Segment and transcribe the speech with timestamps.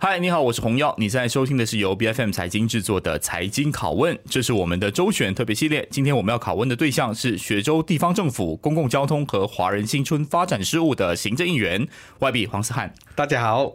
[0.00, 0.94] 嗨，你好，我是洪耀。
[0.96, 5.84] 你现在收听的是由 BFM 财经制作的《财经拷问》，这是我们的周选特别系列。
[5.90, 11.84] 今天我们要拷问的对象是雪州地方政府公共交通和华人新村发展事务的行政议员
[12.20, 12.94] 外币黄思翰。
[13.16, 13.72] 大家好。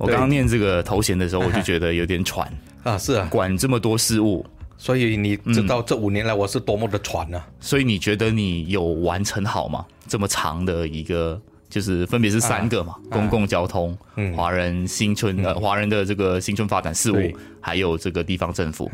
[0.00, 4.44] 我刚刚念这个头衔的时候，我就觉得有点喘 啊，是啊，管这么多事务，
[4.78, 7.46] 所以你知道这五年来我是多么的喘呢、啊？
[7.60, 9.84] 所以你觉得你有完成好吗？
[10.06, 13.94] 这么长的一个，就是分别是三个嘛，啊、公共交通、
[14.34, 18.90] 华、嗯、人新村呃，华人的这个新村发展事务，还有这个地方政府。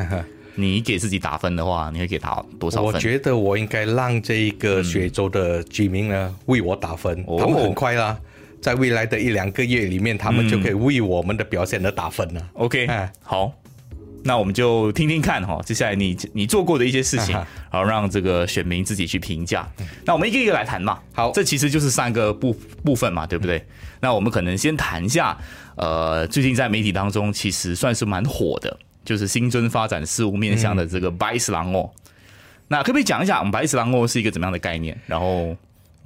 [0.56, 2.94] 你给自己打分的话，你会给他多少分？
[2.94, 8.18] 我觉得我应该让这个雪州的居民呢、嗯、为我打分，他们很快啦。
[8.60, 12.40] 在未来的一两个月里面，他们就可以为我们的表现而打分了。
[12.40, 12.88] 嗯、OK，
[13.20, 13.52] 好，
[14.24, 17.38] 那我们就听听看哈，接下来你你做过的一些事情，
[17.70, 19.68] 好让这个选民自己去评价。
[20.06, 20.98] 那我们一个一个来谈嘛。
[21.12, 23.64] 好，这其实就是三个部部分嘛，对不对？
[24.00, 25.36] 那我们可能先谈一下，
[25.76, 31.90] 呃，最近在媒体当中其实算是蛮火的，就是新增发展事务面向的这个 Baik Selangor。
[32.68, 34.98] 那可不可以讲一下，我们 Baik Selangor 是一个怎么样的概念？
[35.06, 35.56] 然后。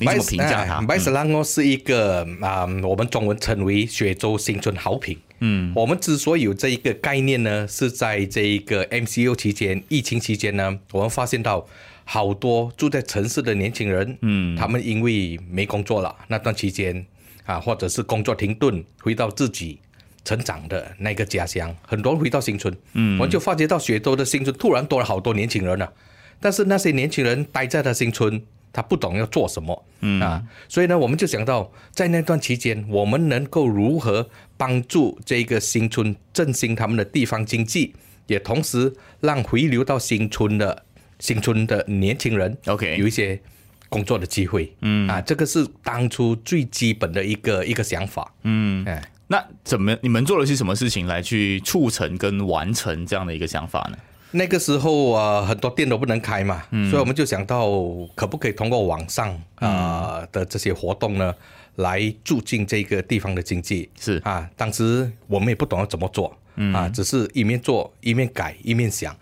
[0.01, 5.19] 你怎么评价它？Baik Selangor 是一个啊、嗯，我们中文称为雪州新村好品。
[5.41, 11.67] 嗯，我们之所以有这一个概念呢，是在这一个 MCU 期间、疫情期间呢，我们发现到
[12.05, 17.05] 好多住在城市的年轻人，嗯，他们因为没工作了，那段期间
[17.45, 19.81] 啊，或者是工作停顿，回到自己
[20.25, 25.93] 成长的那个家乡，很多人回到新村，嗯，我们就发觉到雪州的新村突然多了好多年轻人了，
[26.39, 28.41] 但是那些年轻人待在他新村。
[28.72, 30.20] 他不懂要做什么，嗯。
[30.20, 37.94] 啊，所以呢，我们就想到在那段期间，我们能够如何帮助这个新村振兴他们的地方经济，
[38.27, 40.84] 也同时让回流到新村的
[41.19, 43.41] 新村的年轻人，OK，有一些
[43.89, 45.08] 工作的机会，嗯。
[45.08, 53.98] 啊，这个是当初最基本的一个一个想法，嗯，哎，那怎么你们做了些什么事情来去促成跟完成这样的一个想法呢？
[54.30, 57.66] 那个时候啊，很多店都不能开嘛，嗯、所以我们就想到，
[58.14, 61.34] 可不可以通过网上啊、呃、的这些活动呢，
[61.77, 63.89] 来促进这个地方的经济？
[63.98, 64.20] 是。
[64.24, 69.16] 啊，当时我们也不懂要怎么做，嗯、啊，只是一面做一面改一面想，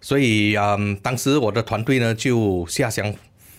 [0.00, 3.14] 所以嗯，当时我的团队呢就下乡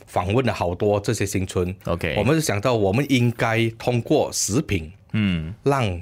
[0.05, 6.01] 访问了好多这些新村，OK，我们就想到我们应该通过食品，嗯，让。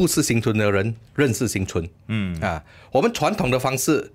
[0.00, 4.10] 不是新村的人认识新村，嗯啊，我们传统的方式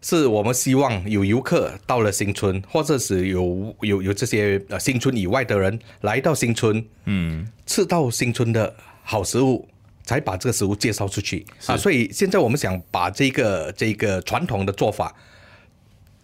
[0.00, 9.68] 是我们希望有游客到了新村，或者是有有有这些呃新村以外的人来到新村，嗯，吃到新村的好食物，
[10.04, 11.76] 才把这个食物介绍出去啊。
[11.76, 15.14] 所以现在我们想把这个这个传统的做法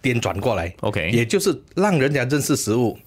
[0.00, 2.98] 颠转过来，OK，也就是让人家认识食物。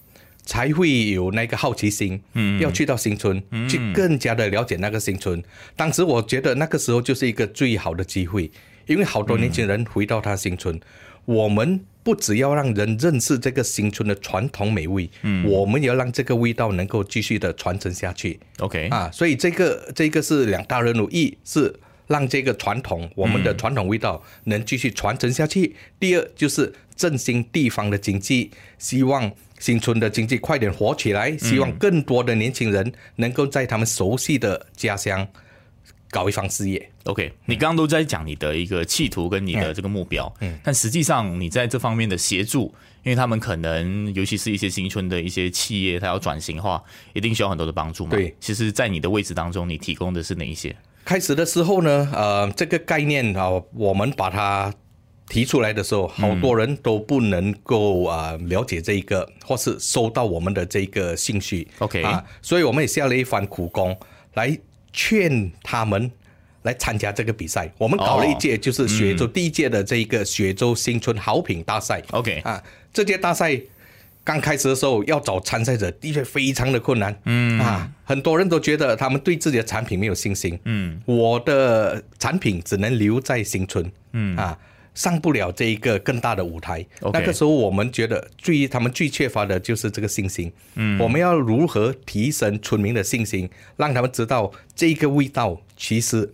[0.45, 5.41] 才会有那个好奇心，嗯，要去到新村，嗯，去更加的了解那个新村。
[5.75, 8.51] 当时我觉得那个时候就是一个最好的机会，
[8.85, 10.81] 因为好多年轻人回到他新村，嗯，
[11.25, 18.39] 我们不只要让人认识这个新村的传统美味，嗯，我们也要让这个味道能够继续的传承下去。
[18.59, 21.73] OK，啊，所以这个这个是两大任务，一是
[22.07, 29.31] 让这个传统我们的传统味道能继续传承下去，第二就是振兴地方的经济，希望。
[29.57, 35.25] 新村的经济快点火起来，希望更多的年轻人能够在他们熟悉的家乡
[36.11, 36.91] 搞一方事业。
[37.05, 46.83] OK，你刚刚都在讲你的一个企图跟你的这个目标，嗯，但实际上你在这方面的协助，因为他们可能尤其是一些新村的一些企业，它要转型的话，
[47.13, 48.11] 一定需要很多的帮助嘛。
[48.11, 50.75] 对，其实，在你的位置当中，你提供的是哪一些？
[51.05, 54.73] 开始的时候呢，呃，这个概念啊，我们把它。
[55.27, 61.67] 提出来的时候，好多人都不能够啊了解这一个，嗯、或是收到我们的这个信息。
[61.79, 63.97] OK 啊，所以我们也下了一番苦功，
[64.35, 64.55] 来
[64.93, 66.11] 劝他们
[66.61, 67.67] 来参加这个比赛。
[67.79, 72.03] 我们搞了一届，就是雪州第一届的这一个雪州新春好品大赛。
[72.11, 72.63] OK 啊，
[72.93, 73.59] 这届大赛
[74.25, 77.17] 刚开始的时候要找参赛者，的确非常的困难。
[77.23, 80.59] 嗯啊，很多人都觉得他们对自己的产品没有信心。
[80.65, 83.89] 嗯，我的产品只能留在新村。
[84.11, 84.57] 嗯啊。
[84.95, 90.49] 上不了这一个更大的舞台那个时候我们觉得最他们最缺乏的就是这个信心。
[90.75, 96.33] 嗯，我们要如何提升村民的信心，让他们知道这个味道其实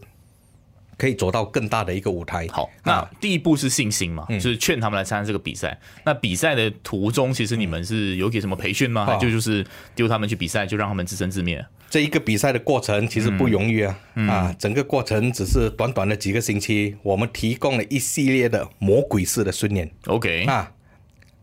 [1.01, 2.45] 可以走到更大的一个舞台。
[2.51, 5.75] 好，那第一步是信心嘛，嗯、就是劝他们来参加这个比赛。
[6.05, 9.07] 那比赛的途中，其实你们是有给什么培训吗？
[9.09, 9.65] 嗯、就就是
[9.95, 11.65] 丢他们去比赛，就让他们自生自灭？
[11.89, 13.97] 这一个比赛的过程其实不容易啊，
[14.29, 19.89] 啊，整个过程只是短短的几个星期，我们提供了一系列的魔鬼式的训练。
[20.05, 20.71] OK，啊，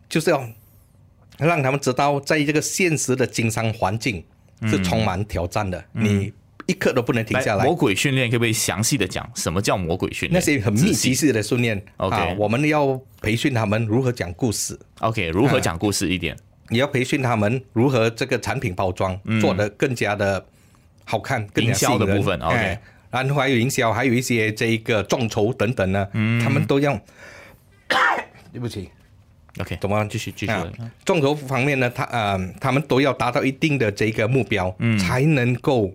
[0.09, 0.49] 就是要
[1.37, 4.25] 让他们知道，在这个现实的经商环境
[4.63, 6.33] 是充满挑战的，嗯、你
[6.69, 7.65] 一刻都不能停下来。
[7.65, 10.35] 魔鬼训练可不可以详细的讲什么叫魔鬼训练？
[10.35, 11.83] 那些很密集式的训练。
[11.97, 14.79] OK，、啊、我们要培训他们如何讲故事。
[15.01, 16.35] OK，如何讲故事一点？
[16.37, 16.39] 啊、
[16.69, 20.47] 你要培训他们如何这个产品包装、嗯、做得更加的
[21.05, 22.39] 好看，更加的部分。
[22.41, 22.81] OK，、哎、
[23.11, 27.01] 然后还有营销，还有一些这一个众筹等等呢，嗯、他们都要。
[28.53, 28.91] 对不起。
[29.61, 30.53] OK，怎么继续继续？
[31.05, 35.93] 众筹方面呢，他呃，他们都要达到一定的这个目标，嗯，才能够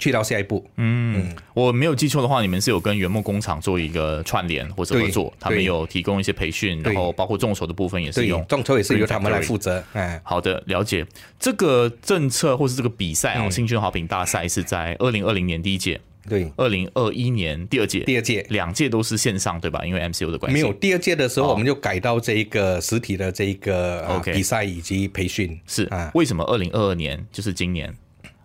[0.00, 0.68] 去到下一步。
[0.78, 9.84] 嗯，嗯我没有记错的话，你们是有跟原木工厂做一个串联或者合作，他们有提供一些培训，然后包括众筹的部分也是用众筹也是由他们来负责。
[9.92, 11.06] 哎，好的，了解。
[11.38, 16.00] 这个政策或是这个比赛啊，新春好品大赛是在二零二零年第一届。
[16.28, 19.84] 对，二零二一年第二届，第二届两届都是线上，对吧？
[19.86, 20.54] 因为 MCU 的关系。
[20.54, 25.58] 没有第二届的时候，我们就改到这一个实体的这一个比赛以及培训。
[25.66, 27.92] 是啊，为什么二零二二年就是今年？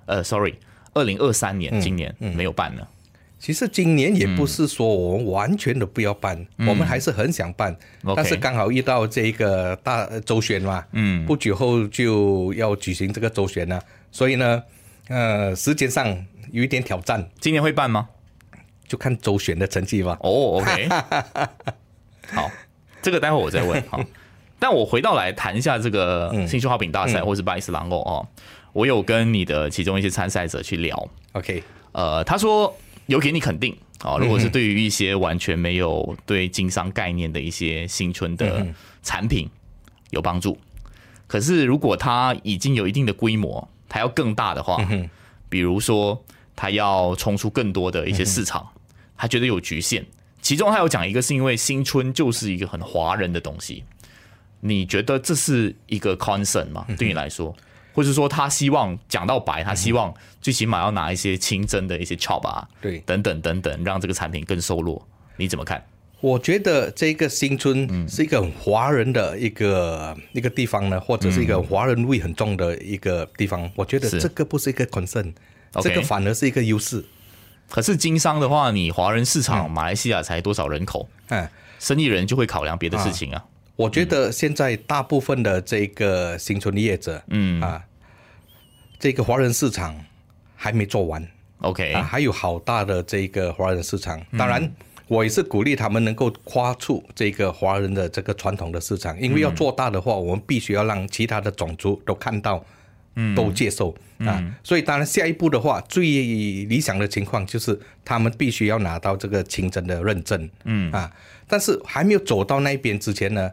[0.05, 0.53] 呃，sorry，
[0.95, 2.81] 二零二三年今年没有办呢？
[3.37, 7.77] 其实今年也不是说我们完全的不要办，我们还是很想办，
[8.15, 13.79] 但是刚好遇到这个大周选嘛，嗯，不久后就要举行这个周选了，
[14.11, 14.63] 所以呢，
[15.09, 16.25] 呃，时间上。
[16.51, 18.07] 有一点挑战，今年会办吗？
[18.87, 20.11] 就看周选的成绩吧。
[20.21, 20.87] 哦、oh,，OK，
[22.31, 22.49] 好，
[23.01, 23.83] 这个待会我再问。
[23.89, 23.99] 好，
[24.57, 28.27] 但我回到来谈一下这个新春好品大赛，嗯、或是巴伊斯狼哦哦，
[28.75, 31.09] 我有跟你的其中一些参赛者去聊。
[31.31, 31.63] OK，
[31.93, 32.75] 呃，他说
[33.05, 38.67] 有给你肯定啊，如果是对于一些完全没有对经商概念的一些新春的
[39.01, 39.49] 产品
[40.09, 40.57] 有帮助，
[41.25, 44.77] 可是如果他已经有一定的规模，他要更大的话，
[45.47, 46.21] 比如说。
[46.57, 48.65] 他要冲出更多的一些市场，
[49.17, 50.05] 他觉得有局限。
[50.41, 53.83] 其中他有讲一个，是因为新春就是一个很华人的东西。
[54.61, 56.85] 你觉得这是一个 concern 吗？
[56.97, 57.53] 对你来说，
[57.95, 65.07] 或者说他希望讲到白，他希望最起码要拿一些清真的一些 chop 啊，对，等等等等，让这个产品更瘦弱。
[65.37, 65.83] 你怎么看？
[66.21, 73.69] 我觉得这个新村是一个很华人的一个一个地方呢，或者是一个华人味很重的一个地方。
[73.75, 75.33] 我觉得这个不是一个 concern。
[75.81, 77.03] 这个反而是一个优势，
[77.69, 81.09] 可是经商的话，你华人市场马来西亚才多少人口？
[81.27, 81.47] 嗯，
[81.79, 83.37] 生意人就会考量别的事情啊。
[83.37, 87.61] 啊我觉得现在大部分的这个新春业者，嗯。
[87.61, 87.83] 啊，
[88.99, 89.95] 这个华人市场
[90.55, 91.25] 还没做完
[91.59, 94.19] ，OK，啊，还有好大的这个华人市场。
[94.37, 94.71] 当然，
[95.07, 102.65] 我也是鼓励他们能够跨出这个华人的这个传统的市场，因为要做大的话，我们必须要让其他的种族都看到。
[103.33, 106.03] 都接受啊，所以当然下一步的话，最
[106.65, 110.91] 理想的情况就是他们必须要拿到这个清真的认证，嗯。
[110.91, 111.09] 啊，
[111.47, 113.49] 但是还没有走到那边之前呢，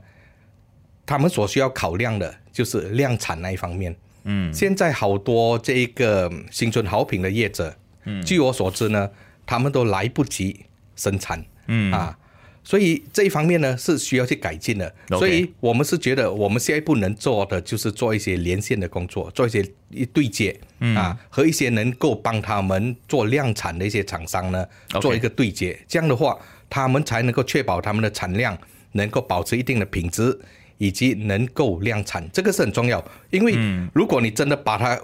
[1.04, 3.94] 他们所需要考量的就是量产那一方面，
[4.24, 9.10] 嗯，现在好多这个新春好品的业者，嗯，据我所知呢，
[9.44, 10.64] 他们都来不及
[10.96, 11.92] 生产，嗯。
[11.92, 12.18] 啊。
[12.64, 20.56] 所以这一方面呢是需要去改进的，所以我们是觉得我们下一步能做的就是做一些连线的工作，做一些一对接，
[20.94, 24.64] 啊，和一些能够帮他们做量产的一些厂商呢
[25.00, 26.38] 做一个对接，这样的话
[26.70, 28.56] 他们才能够确保他们的产量
[28.92, 30.38] 能够保持一定的品质，
[30.82, 33.02] 以及能够量产，这个是很重要。
[33.30, 33.56] 因为
[33.94, 34.98] 如果你真的把它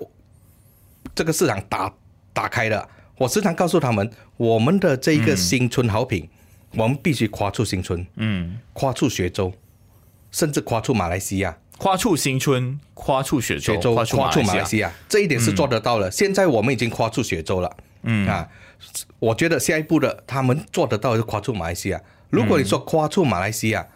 [1.15, 1.95] 这个市场打
[2.33, 6.29] 打开了，我时常告诉他们，我们的这一个新春好品。
[6.75, 9.55] 我们必须跨出新春，嗯，跨出雪州，
[10.31, 16.11] 甚至跨出马来西亚，跨出新春，跨出雪州，跨出马来西亚，这一点是做得到的。
[16.11, 18.47] 现在我们已经跨出雪州了，嗯啊，
[19.19, 21.99] 我觉得下一步的他们做得到是跨出马来西亚。
[22.29, 23.87] 如果你说跨出马来西亚，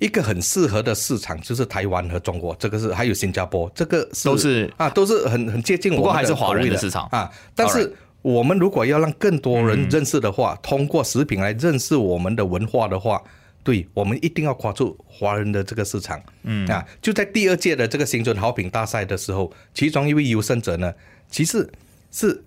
[0.00, 7.94] 一个很适合的市场就是台湾和中国，这个是还有新加坡，这个都是啊，都是很很接近我们的，不过还是华人的市场啊，但是。
[8.22, 13.18] 我们如果要让更多人认识的话，通过食品来认识我们的文化的话，
[13.64, 16.20] 对，我们一定要跨出华人的这个市场。
[16.42, 20.92] 嗯啊，就在第二届的这个新春好品大赛的时候，其中一位优胜者呢，
[21.30, 21.66] 其实
[22.10, 22.44] 是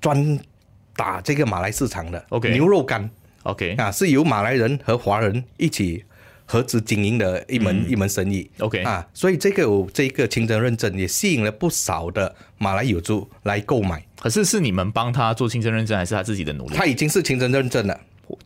[0.00, 0.36] 专
[0.96, 2.26] 打这个马来市场的。
[2.30, 3.08] OK，牛肉干。
[3.44, 6.04] OK，啊，是由马来人和华人一起。
[6.52, 14.04] 合资经营的一门、嗯、一门生意，OK 啊，所以这个有这个清真认证也吸引了不少的马来友族来购买。
[14.20, 16.74] 可是是你们帮他做清真认证，还是他自己的努力？
[16.76, 17.98] 他已经是清真认证了。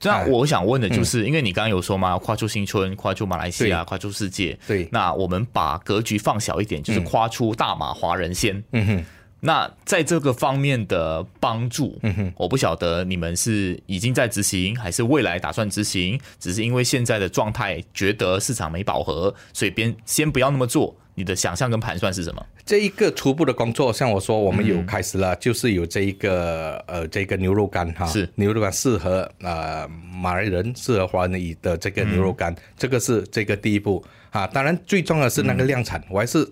[0.02, 4.56] 那我想问的就是，嗯、因为你刚刚有说嘛，跨出新春，跨出马来西亚，跨出世界。
[4.68, 8.62] 对，那我们把格局放小一点，就是跨出大马华人先。
[8.70, 9.04] 嗯哼，
[9.47, 20.93] 那在这个方面的帮助，嗯哼，我不晓得你们是已经在执行，还是未来打算执行，只是因为现在的状态觉得市场没饱和，所以边先不要那么做。
[21.15, 22.45] 你的想象跟盘算是什么？
[22.65, 34.45] 这一个初步的工作，像我说，我们有开始了，嗯、就是有这一个呃，这个牛肉干哈，是牛肉干适合呃马来人，适合华人的的这个牛肉干，嗯、这个是这个第一步啊。
[34.49, 36.45] 当然，最重要的是那个量产，嗯、我还是。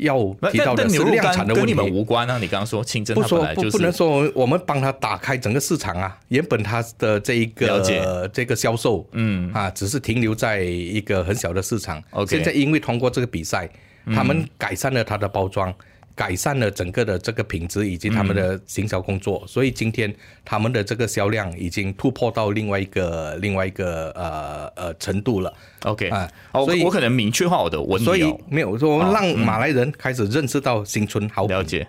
[0.00, 0.18] 要
[0.50, 2.38] 提到的是量产的问题，跟你们无关啊！
[2.38, 6.18] 你刚刚说清真，不说不不能说我们帮他打开整个市场啊。
[6.28, 8.02] 原本他的这一个了解
[8.32, 12.02] 这个销售，嗯啊，只是停留在一个很小的市场。
[12.26, 13.68] 现在因为通过这个比赛，
[14.06, 15.72] 他们改善了他的包装。
[16.20, 25.50] 改善了整个的这个品质以及他们的行销工作，嗯、所以今天他们的这个销量已经突破到另外一个另外一个呃呃程度了。
[25.84, 31.56] OK 啊，所以我可能明确化我的问题，所以没有说让马来人开始认识到新春好品。
[31.56, 31.88] 了解。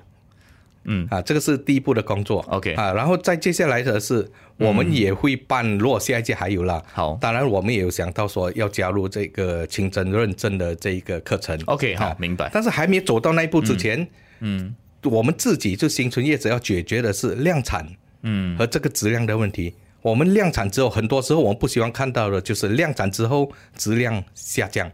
[0.86, 2.44] 嗯啊，这个是第一步的工作。
[2.50, 11.60] OK 啊，然后再接下来的是，我们也会办，如果下一届还有了，好，当然我们也有想到说要加入这个清真认证的这一个课程。
[11.66, 12.50] OK，好，明白。
[12.52, 14.08] 但是还没走到那一步之前，
[14.40, 17.88] 嗯，我们自己就新存业者要解决的是量产，
[18.24, 19.76] 嗯，和这个质量的问题。
[20.02, 24.92] 我们量产之后，很多时候我们不希望看到的就是量产之后质量下降。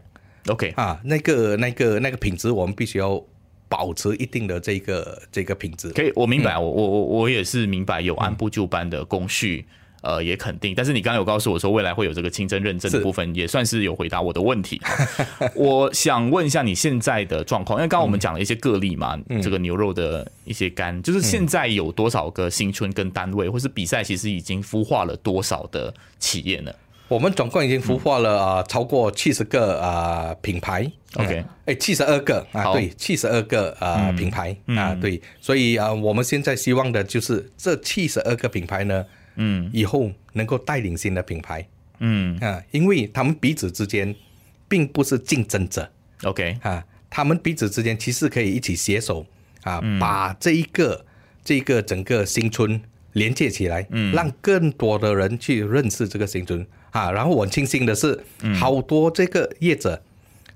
[0.48, 3.24] OK，啊，那个那个那个品质我们必须要。
[3.68, 9.66] 保持一定的这个这个品质，可以，我明白，嗯、我我我我也是明白有按部就班的工序，
[10.02, 10.74] 嗯、呃，也肯定。
[10.74, 14.80] 但是你刚刚有告诉我说未来会有这个清真认证的部分，也算是有回答我的问题。
[15.54, 26.72] 我想问一下你现在的状况，因为刚刚我们讲了一些个例嘛，嗯、这个牛肉的一些干，就是现在有多少个新春跟单位，或是比赛其实已经孵化了多少的企业呢？
[27.08, 30.90] 我们总共已经孵化了啊，超过七十个啊品牌。
[31.14, 34.54] OK，哎，七十二个啊，对，七十二个啊品牌。
[34.66, 39.04] 啊，对，所以啊，我们现在希望的就是这七十二个品牌呢，
[39.36, 41.66] 嗯，以后能够带领新的品牌，
[42.00, 42.36] 嗯。
[42.40, 44.14] 啊，因为他们彼此之间
[44.68, 45.90] 并不是竞争者
[46.24, 46.58] ，OK。
[46.60, 49.24] 啊，他们彼此之间其实可以一起携手
[49.62, 51.06] 啊，把这一个
[51.42, 52.78] 这一个整个新村
[53.14, 56.66] 连接起来，嗯，让更多的人去认识这个新春。
[56.90, 60.00] 啊，然后我庆幸的是，嗯、好多这个业者，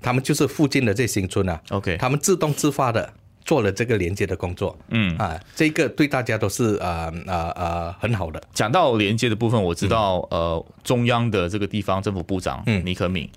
[0.00, 3.12] 他们就是附近的这新村啊，OK，他们自动自发的
[3.44, 5.16] 做了这个连接的工作，嗯。
[5.18, 8.42] 啊，这个对大家都是呃呃呃很好的。
[8.54, 13.28] 讲到连接的部分，我知道、嗯、呃中央的这个地方政府部长倪可敏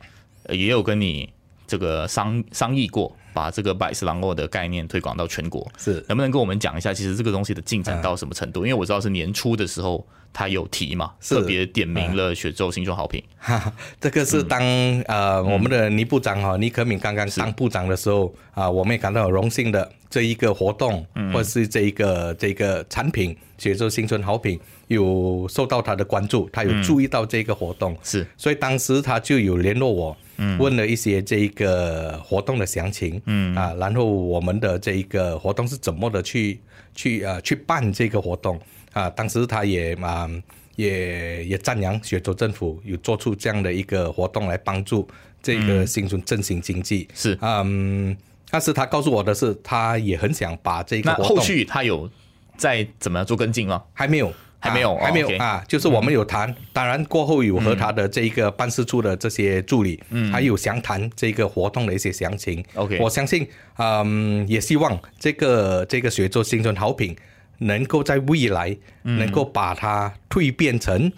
[0.49, 1.29] 也有跟你
[1.67, 6.03] 这个商商议过，把这个拜师朗沃的概念推广到全国，是。
[6.07, 8.61] 能不能跟我们讲一下，其实这个东西的进展到什么程度？
[8.61, 10.03] 嗯、因为我知道是年初的时候。
[10.37, 11.13] 他有提嘛？
[11.21, 13.23] 特别点名了雪州新春好品。
[13.37, 36.59] 哈， 这个是当、嗯、呃我们的倪部长哈倪可敏刚刚当部长的时候啊、呃，我们也感到很荣幸的这一个活动，嗯、或是这一个这个产品雪州新春好品有受到他的关注，他有注意到这个活动，嗯、是，所以当时他就有联络我，嗯，问了一些这一个活动的详情，嗯啊，然后我们的这一个活动是怎么的去
[36.93, 38.59] 去呃去办这个活动。
[38.93, 40.29] 啊，当时他也啊，
[40.77, 45.05] 也也赞扬雪州政府有做出这样的一个活动来帮助
[45.43, 47.05] 这个新村振兴经济。
[47.13, 48.15] 是，嗯，
[48.49, 51.35] 但是他告诉我的是，他也很想把这个活动。
[51.35, 52.09] 那后续他有
[52.55, 53.83] 再怎么样做跟进吗？
[53.91, 54.33] 还没有，
[54.65, 55.63] 还没有，还没有啊。
[55.67, 62.63] 就是我们有谈，当然过后有和他的这一个办事处的这些助理，嗯，还有详谈这个活动的一些详情。
[62.73, 67.15] OK，我相信，嗯，也希望这个这个雪州新春好品。
[67.59, 71.09] 能够在未来能够把它蜕变成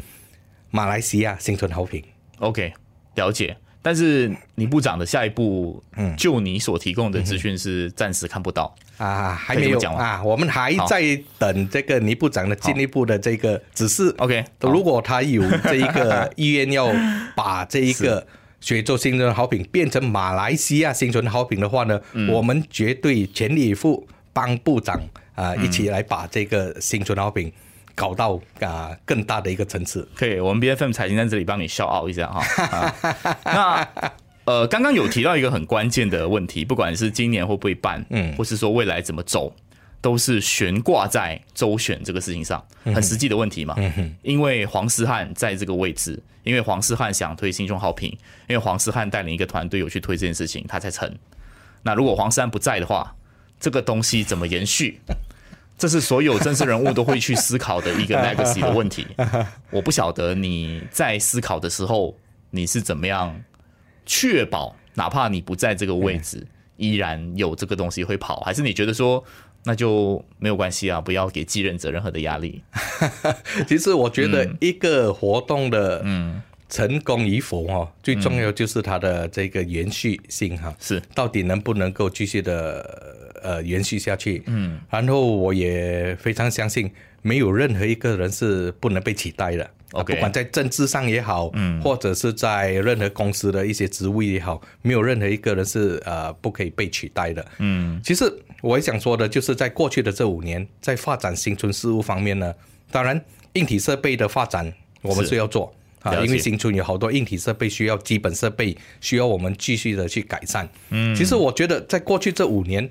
[0.69, 2.03] 马来西亚新春好品。
[2.37, 2.71] OK，
[3.15, 3.57] 了解。
[3.81, 10.21] 但是李部长的下一步，嗯，就你所提供的资讯是暂时看不到啊，还没有讲啊。
[10.23, 11.01] 我们还在
[11.39, 14.13] 等这个倪部长的进一步的这个指示。
[14.17, 16.91] OK，如果他有这一个 意愿要
[17.35, 18.25] 把这一个
[18.59, 25.01] 雪州新春好品变成马来西亚新春好品的话呢，我们绝对全力以赴帮部长。
[25.37, 27.53] 啊，一起来把这个新春好品
[27.93, 30.09] 搞到啊更大的一个层次。
[30.15, 32.95] 可以，我们 BFM 财经在这里帮你 shout out 一下哈。
[33.45, 33.87] 那
[34.47, 39.53] 呃，刚刚有提到一个很关键的问题，不管是今年会不会办，嗯，或是说未来怎么走，
[39.99, 43.75] 都是悬挂在周选这个事情上，很实际的问题嘛。
[43.77, 44.15] 嗯哼。
[44.21, 48.09] 因为黄思翰在这个位置，因为黄思翰想推心中好评，
[48.47, 51.13] 因为黄思翰带领一个团队有去推这件事情，他才成。
[51.83, 53.13] 那如果黄思翰不在的话，
[53.59, 55.01] 这个东西怎么延续？
[55.77, 59.05] 这是所有政治人物都会去思考的一个 legacy 的问题。
[59.71, 62.17] 我不晓得你在思考的时候，
[62.49, 63.35] 你是怎么样
[64.07, 66.47] 确保，哪怕你不在这个位置，
[66.77, 69.23] 依然有这个东西会跑，还是你觉得说
[69.65, 72.63] 那就没有关系啊，不要给继任者任何的压力。
[73.67, 76.41] 其实我觉得一个活动的嗯。
[76.69, 81.01] 成功与否哦，最重要就是它的这个延续性哈，是。
[81.15, 84.43] 到底能不能够继续的呃延续下去。
[84.47, 89.69] 嗯，然后我也非常相信，没有任何一个人是不能被取代的。
[89.91, 97.45] 不管在政治上也好，嗯，或者是在任何公司的一些职位也好，没有任何一个人是呃不可以被取代的。
[97.59, 102.53] 嗯，其实我也想说的，就是在过去的这五年，在发展新村事务方面呢，
[102.91, 103.19] 当然
[103.53, 110.67] 硬体设备的发展我们是要做啊，因为新村有好多硬体设备需要基本设备需要我们继续的去改善。
[110.89, 112.89] 嗯，其实我觉得在过去这五年，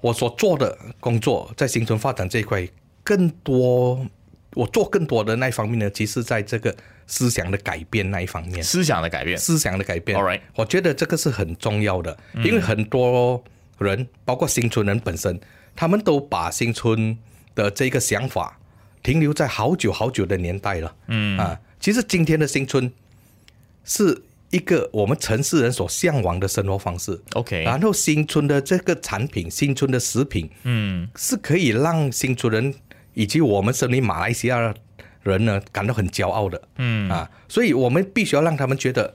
[0.00, 2.66] 我所做的工作在新村发展这一块
[3.04, 4.04] 更多。
[4.58, 6.74] 我做更多的那一方面呢，其实在这个
[7.06, 10.18] 思想的改变那一方面，思想的改变，思想的改变。
[10.18, 13.40] All right，我觉得这个是很重要的，因为很多
[13.78, 15.38] 人，嗯、包括新村人本身，
[15.76, 17.16] 他们都把新村
[17.54, 18.58] 的这个想法
[19.00, 20.96] 停留在好久好久的年代了。
[21.06, 22.92] 嗯啊，其实今天的新村
[23.84, 27.16] 是一个我们城市人所向往的生活方式。
[27.34, 32.74] OK，然后新村的这个产品，新村的食品，嗯，是可以让新村人。
[33.18, 34.72] 以及我们身为马来西亚
[35.24, 39.12] 人呢，感到很骄傲的，嗯啊，所以我们必须要让他们觉得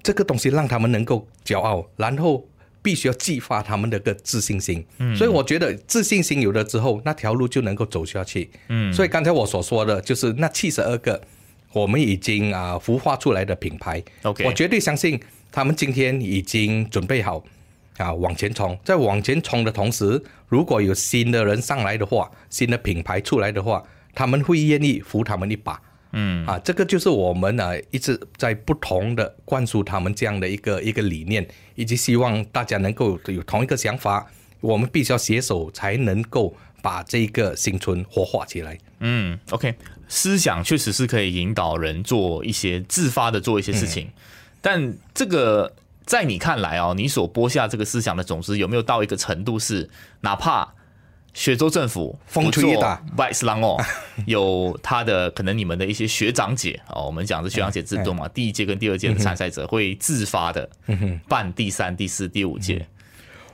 [0.00, 2.46] 这个东西让他们能够骄傲，然后
[2.80, 4.86] 必须要激发他们的个自信心。
[4.98, 8.48] 嗯，所以我觉得自信心有了之后，那条路就能够走下去。
[8.68, 11.20] 嗯，所以刚才我所说的就是那七十二个
[11.72, 17.42] 我们已经啊孵化出来的品牌，OK，我绝对相信他们今天已经准备好。
[17.98, 20.18] 啊，往前冲，在往前冲的同时，
[20.50, 23.82] 如果有新的人上来的话，新的品牌出来的话，
[24.14, 25.80] 他们会愿意扶他们一把。
[26.12, 34.26] 嗯，啊，这个就是我们呢一直在不同的灌输他们这样的一个一个理念，以及希望大家能够有同一个想法。
[34.60, 38.76] 我们必须要携手，才能够把这个新村活化起来。
[38.98, 39.72] 嗯，OK，
[40.08, 44.12] 思想确实是可以引导人做一些自发的做一些事情，嗯、
[44.60, 45.72] 但这个。
[46.10, 49.88] 在你看来哦，你所播下这个思想的种子有没有到一个程度是，
[50.22, 50.74] 哪怕
[51.32, 53.80] 雪州政府风吹雨打，外斯郎哦，
[54.26, 60.68] 有他的可能你们的一些学长姐哦，我们讲的学长姐制度嘛，第一届跟第二届的参赛者会自发的
[61.28, 62.84] 办第三、第四、第五届。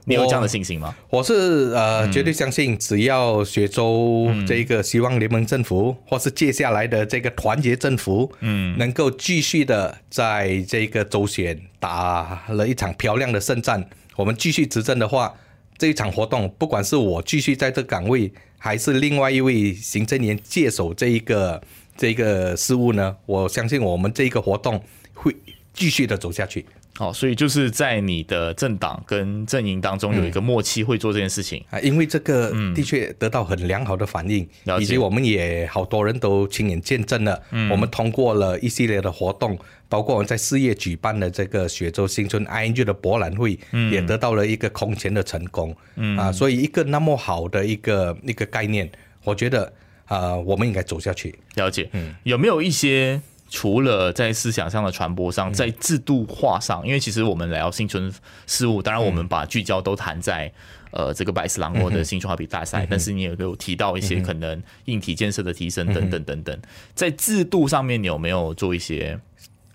[0.08, 0.94] 你有这样的信心吗？
[1.10, 15.34] 我，我是呃绝对相信，只要雪州这个希望联盟政府，嗯、或是接下来的这个团结政府，嗯，能够继续的在这个周选打了一场漂亮的胜战，我们继续执政的话，
[15.76, 21.60] 这一场活动，不管是我继续在这个岗位，还是另外一位行政员接手这一个
[21.96, 24.80] 这个事务呢，我相信我们这个活动
[25.14, 25.34] 会
[25.74, 26.64] 继续的走下去。
[26.98, 34.48] 哦，所以就是在你的政党跟阵营当中有一个默契，会做这件事情啊，因为这个的确得到很良好的反应，
[34.80, 37.40] 以及我们也好多人都亲眼见证了。
[37.70, 43.58] 我们通过了一系列的活动，包括我们在四月举办的这个雪州新村 ING 的博览会，
[43.92, 45.76] 也得到了一个空前的成功。
[46.16, 48.90] 啊，所以一个那么好的一个一个概念，
[49.22, 49.70] 我觉得
[50.06, 51.38] 啊，我们应该走下去。
[51.56, 53.20] 了解，嗯，有没有一些？
[53.48, 58.12] 除了在思想上的传播上，在制度化上，因为其实我们聊新村
[58.46, 60.52] 事务，当然我们把聚焦都谈在
[60.90, 66.58] 呃这个拜斯郎国的新村画笔大赛，但是你也有提到一些可能硬体建设的提升等等等等，
[66.94, 69.18] 在制度上面你有没有做一些？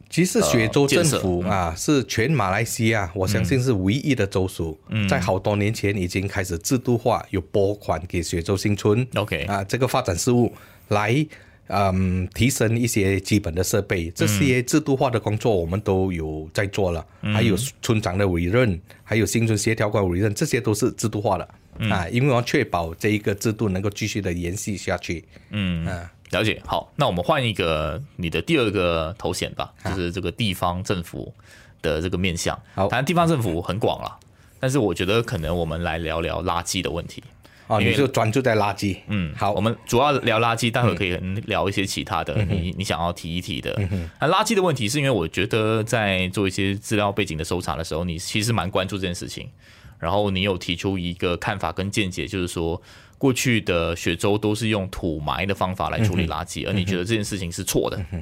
[0.10, 5.08] 其实雪州政府啊是全马来西亚我相信是唯一的州属，嗯。
[5.08, 9.44] 在好多年前已经开始制度化，有拨款给雪州新村，OK。
[9.44, 10.54] 啊这个发展事务
[10.90, 11.26] 来。
[11.74, 17.06] 嗯，提升一些基本的设备，这些制度化的工作我们都有在做了。
[17.22, 25.24] 嗯、还有村长的委任，还有新村协调官委任，这些都是制度化的、嗯、啊，因为我要确保这一个制度能够继续的延续下去。
[25.52, 26.62] 嗯，啊，了解。
[26.66, 31.34] 好，那我们换一个你的第二个头衔吧，就是这个地方政府
[31.82, 32.54] 的这个面向。
[32.76, 34.20] 好，当然地方政府很广了，
[34.60, 37.24] 但是我觉得可能我们来聊聊垃圾的问题。
[37.72, 38.98] 哦，你就专注在垃圾。
[39.08, 43.74] 嗯，好，我们主要聊垃圾，待会可以聊一些其他的，嗯、你你想要提一提的。
[44.20, 49.50] 那、嗯、垃圾的问题，是因为我觉得在做一些资料背景的搜查的时候，你其实蛮关注这件事情。
[49.98, 52.82] 然后你有提出一个看法跟见解，就是说
[53.18, 57.98] 过去的雪州都是用土埋的方法来处理垃圾，嗯、而你觉得这件事情是错的。
[58.12, 58.22] 嗯、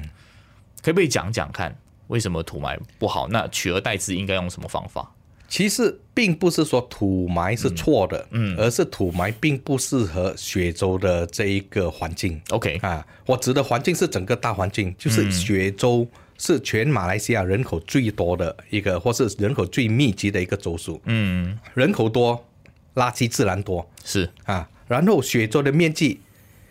[0.80, 3.26] 可不可以讲讲看，为什么土埋不好？
[3.26, 5.10] 那取而代之应该用什么方法？
[5.50, 12.40] 其实并不是说土埋是错的，嗯，而是土埋并不适合雪州的这一个环境。
[12.50, 16.06] OK 啊，我指的环境是整个大环境，就是雪州
[16.38, 21.00] 是全马来西亚人口最多的一个，或是人口最密集的一个州属。
[21.06, 22.46] 嗯，人口多，
[22.94, 24.68] 垃圾自然多，是啊。
[24.86, 26.20] 然后雪州的面积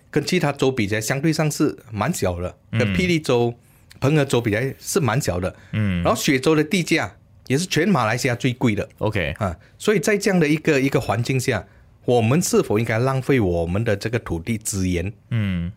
[0.10, 3.54] 跟其他州比起来，相对上是蛮小的，跟霹雳州、
[4.00, 5.54] 彭亨州比起来是蛮小的。
[5.74, 6.02] 嗯。
[6.02, 7.18] 然后雪州的地价
[7.50, 8.88] 也是全马来西亚最贵的。
[9.00, 11.66] OK 啊，所以在这样的一个一个环境下，
[12.06, 15.12] 我们是否应该浪费我们的这个土地资源？
[15.32, 15.70] 嗯，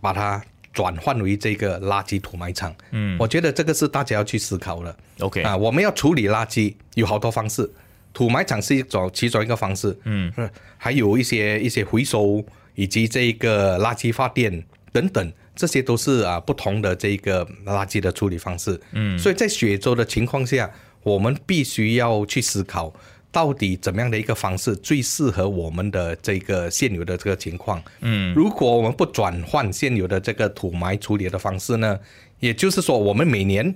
[0.00, 0.42] 把它。
[0.76, 4.94] 转换为这个垃圾土埋场，嗯，我觉得这个是大家要去思考的。
[5.20, 7.66] OK 啊，我们要处理垃圾有好多方式，
[8.12, 10.30] 土埋场是一种其中一个方式，嗯，
[10.76, 18.78] 还有一些一些回收以及这个垃圾发电等等，这些都是啊不同的这个垃圾的处理方式。
[18.92, 20.70] 嗯，所以在雪州的情况下，
[21.06, 22.92] 我们必须要去思考。
[23.30, 27.82] 到底怎么样的一个方式最适合我们的这个现有的这个情况？
[28.00, 31.98] 嗯，如果我们不转换现有的这个土埋处理的方式呢？
[32.40, 33.74] 也就是说，我们每年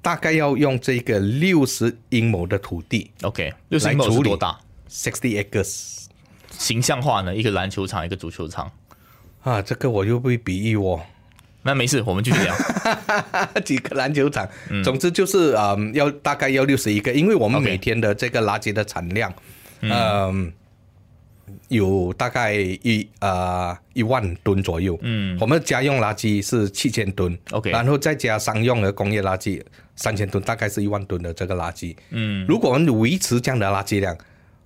[0.00, 4.58] 大概要用这个六十英亩的土地，OK，六十英亩是多大
[4.90, 6.06] ？Sixty acres。
[6.50, 7.34] 形象化呢？
[7.34, 8.70] 一个篮球场，一个足球场。
[9.42, 11.00] 啊，这个我又被比喻我。
[11.64, 12.54] 那没事，我们继续聊。
[13.64, 19.32] 几个篮球场，嗯、总之就是啊、呃，要大概要六十一个，因为我们每天的这个垃圾的产量，
[19.80, 20.34] 嗯、呃，
[21.68, 24.98] 有大概一啊、呃、一万吨左右。
[25.02, 29.62] 嗯，我们家用垃圾是七千吨，OK，然后再加商用的工业垃圾
[29.94, 31.94] 三千吨，大概是一万吨的这个垃圾。
[32.10, 34.16] 嗯，如果我们维持这样的垃圾量，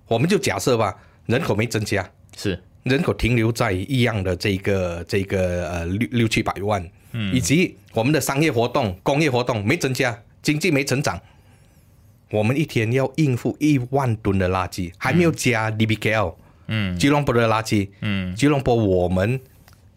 [0.07, 0.95] 我们就假设吧，
[1.27, 2.59] 人口没增加，是。
[2.87, 11.19] 人口停留在一样的这个这个呃六六七百万，嗯，以及我们的商业活动、工业活动没增加，经济没成长，
[12.31, 16.33] 我们一天要应付一万吨的垃圾，还没有加 DBKL，
[16.67, 19.39] 嗯，吉隆坡的垃圾，嗯，吉隆坡我们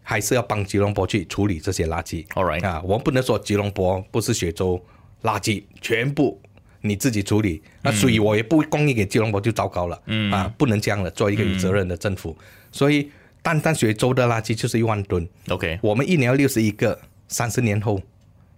[0.03, 4.83] 还是要帮吉隆坡去处理这些垃圾，All right 啊，我们不能说吉隆坡不是雪州
[5.23, 6.39] 垃圾全部。
[6.83, 10.31] 你自己处理，那所以我也不供应给吉隆坡就糟糕了，嗯。
[10.31, 12.35] 啊，不能这样了，做一个有责任的政府。
[12.39, 18.01] 嗯、所以，单单雪州的垃圾就是一万吨，OK，我们一年要六十一个，三十年后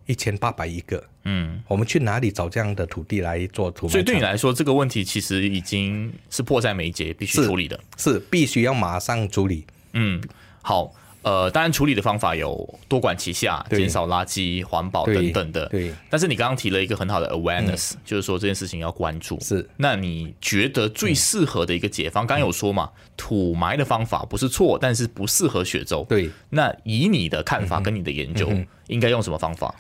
[0.06, 3.88] 一千八百一个，嗯，我们去哪里找这样的土地来做土？
[3.90, 9.66] 所以对你来说，这个问题其实已经是迫在眉睫，必须处理的，是，是必须要马上处理。
[9.94, 10.22] 嗯，
[10.62, 10.94] 好。
[11.24, 15.66] 呃，当然处理的方法有多管齐下，减少垃圾、环保等等的。
[15.70, 15.88] 对。
[15.88, 19.40] 对，但是你刚刚提了一个很好的 awareness，、嗯、就是说这件事情要关注。
[19.40, 19.68] 是。
[19.78, 26.06] 那你觉得最适合的一个解方，刚、嗯、刚有说嘛，土埋的方法不是错，但是不适合雪州。
[26.10, 26.30] 对。
[26.50, 28.52] 那以你的看法跟你的研究，
[28.88, 29.74] 应该用什么方法？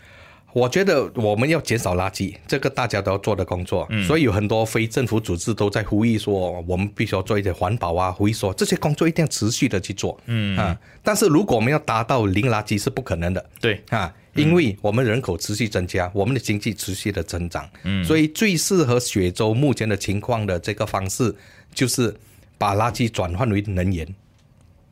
[0.53, 3.87] 我觉得我们要减少垃圾，这个大家都要做的工作。
[3.89, 10.19] 嗯，所以有很多非政府组织都在呼吁说，我们必须要做一些环保啊、回收这些工作，一定要持续的去做。
[10.27, 13.43] 嗯啊，但是如果我们要达到零垃圾是不可能的。
[13.59, 17.67] 对啊，因为我们人口持续增加，我们的经济持续的增长。
[17.83, 21.35] 嗯，所以最适合雪州目前的情况的这个方式，
[21.73, 22.15] 就是
[22.59, 24.07] 把垃圾转换为能源，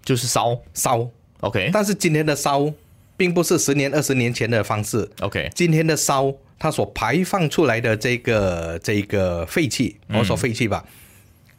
[0.04, 1.08] 就是烧烧。
[1.41, 2.74] OK，但是今天的烧。
[3.21, 5.07] 并不是十年、二十年前的方式。
[5.19, 10.91] OK，今天的烧，它所排放出来的这个这个废气，我说废气吧，嗯、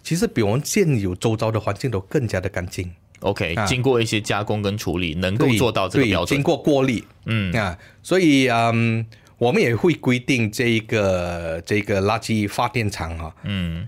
[0.03, 2.91] 其实比我们现有周遭的环境都更加的干净。
[3.21, 6.37] OK，、啊、经过一些加工跟处理，能够做到这个标准。
[6.37, 9.07] 经过过滤，嗯啊，所以嗯，
[9.39, 13.87] 我们也会规定这一个这个垃圾发电厂哈，嗯，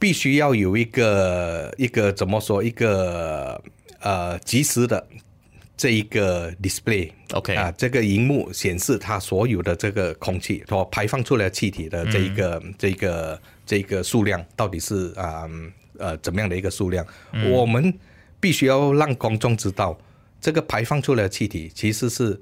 [0.00, 3.62] 必须要有一个一个怎么说一个
[4.00, 5.06] 呃及时的。
[5.76, 7.54] 这一个 display，OK。
[7.54, 15.48] 啊，这个荧幕显示它所有的这个空气所排放出来的气体的这一个、嗯、这个这个数量到底是啊
[15.98, 17.04] 呃，呃怎么样的一个数量？
[17.32, 17.92] 嗯、我们
[18.38, 19.98] 必须要让公众知道，
[20.40, 22.40] 这个排放出来的气体其实是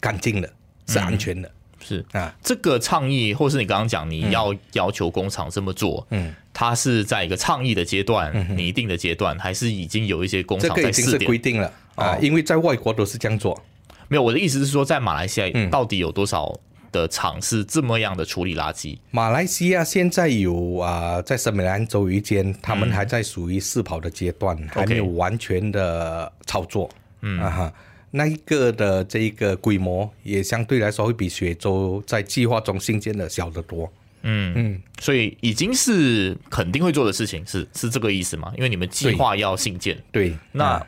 [0.00, 0.50] 干净的，
[0.86, 1.48] 是安全的。
[1.48, 2.04] 嗯是。
[2.10, 10.92] 啊，这个倡议，或是你刚刚讲你要要求工厂这么做，嗯，它是在一个倡议的阶段、拟定的阶段，还是已经有一些工厂在试点？
[10.92, 13.60] 这个已经是规定了啊，因为在外国都是这样做。
[14.08, 16.58] 没有，我的意思是说，在马来西亚到底有多少
[16.90, 18.96] 的厂是这么样的处理垃圾？
[19.10, 26.88] 马来西亚现在有啊，在圣美兰州一间，他们还在属于试跑的阶段，还没有完全的操作。
[27.20, 27.72] 嗯啊哈。
[28.10, 33.92] 那一个的这一个规模也相对来说会比雪州在计划中新建的小得多。
[34.22, 38.50] 嗯嗯，所以已经是肯定会做的事情，是是这个意思吗？
[38.56, 40.84] 因为你们计划要新建，对，那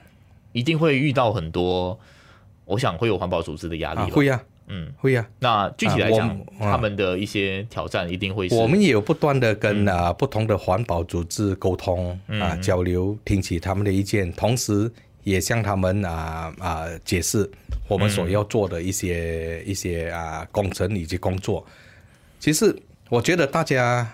[0.53, 1.99] 一定会遇到很多，
[2.65, 4.11] 我想会有环保组织的压力。
[4.11, 5.27] 会呀，嗯，会呀。
[5.39, 8.55] 那具体来讲，他们的一些挑战一定会是。
[8.55, 14.91] 我们也有不断的跟啊不同的环保组织沟通啊交流，听取他们的意见，同时。
[15.23, 17.49] 也向他们啊啊解释
[17.87, 21.65] 我们所要做的一些、嗯、一些啊工程以及工作。
[22.39, 22.75] 其实
[23.11, 24.11] 我觉得大家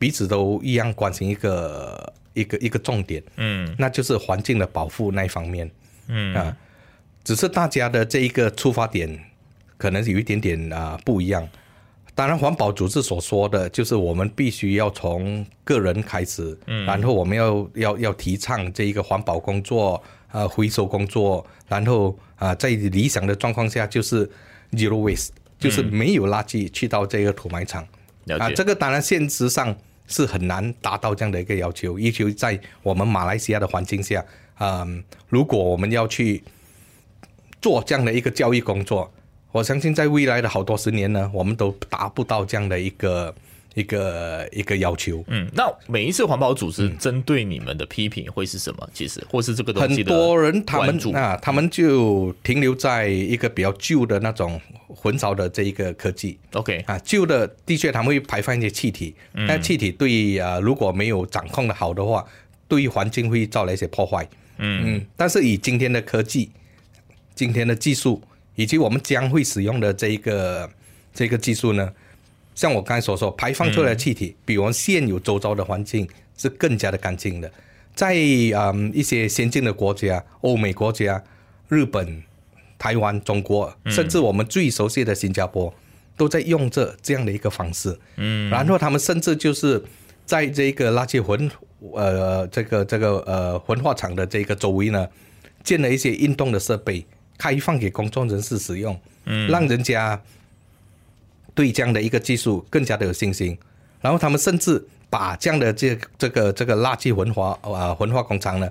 [0.00, 5.70] 彼此都一样关心一个一个一个重点，嗯，那就是环境的保护那一方面，
[6.08, 6.34] 嗯。
[6.34, 6.56] 啊，
[7.22, 9.18] 只是大家的这一个出发点
[9.76, 11.48] 可能有一点点啊不一样。
[12.14, 24.28] 当然，环保组织所说的就是我们必须要从个人开始，嗯，然后我们要要要提倡这一个环保工作，呃，回收工作，然后啊、呃，在理想的状况下就是
[24.72, 25.28] zero waste，
[25.60, 27.86] 就是没有垃圾去到这个土埋场，
[28.26, 29.72] 嗯、啊，这个当然现实上
[30.08, 34.24] 是很难达到这样的一个要求，尤其在我们马来西亚的环境下，
[34.58, 36.42] 嗯、呃，如果我们要去
[37.60, 39.12] 做这样的一个教育工作。
[39.50, 43.34] 我相信在未来的好多十年呢，我们都达不到这样的一个
[43.72, 45.24] 一个一个要求。
[45.26, 48.88] 嗯，那每一次环保组织针对你们的批评会是什么？
[48.92, 54.60] 其实，或是这个东西的很多人他们啊，他们就停留在一个比较旧的那种
[55.02, 56.38] 焚烧的这一个科技。
[56.52, 59.14] OK 啊，旧的的确他们会排放一些气体，
[59.48, 62.22] 但气体对啊如果没有掌控的好的话，
[62.68, 64.28] 对于环境会造来一些破坏。
[64.58, 66.50] 嗯嗯，但是以今天的科技，
[67.34, 68.22] 今天的技术。
[68.58, 70.68] 以及我们将会使用的这一个
[71.14, 71.92] 这个技术呢，
[72.56, 77.48] 像我刚才所说，排放出来的气体比我们现有周遭的环境是更加的干净的。
[77.94, 81.22] 在嗯一些先进的国家，欧美国家、
[81.68, 82.20] 日本、
[82.80, 85.72] 台湾、中国，甚至我们最熟悉的新加坡，
[86.16, 87.96] 都在用这这样的一个方式。
[88.16, 89.80] 嗯，然后他们甚至就是
[90.26, 91.48] 在这个垃圾焚
[91.92, 95.08] 呃这个这个呃焚化厂的这个周围呢，
[95.62, 97.04] 建了一些运动的设备。
[97.40, 100.20] 开放给公众人士使用，嗯，让人家
[101.54, 103.56] 对这样的一个技术更加的有信心。
[104.00, 108.68] 然后他们甚至把这样的这这个这个垃圾焚化啊焚化工厂呢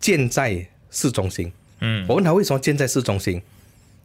[0.00, 1.52] 建在市中心。
[1.78, 3.40] 嗯，我问他为什么建在市中心？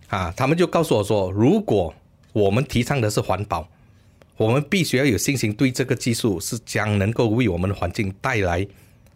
[0.09, 1.91] 啊，他们就告诉我说，如果
[2.31, 3.67] 我们提倡的是环保，
[4.37, 8.67] 我们必须要有信心，对这个技术是将能够为我们的环境带来。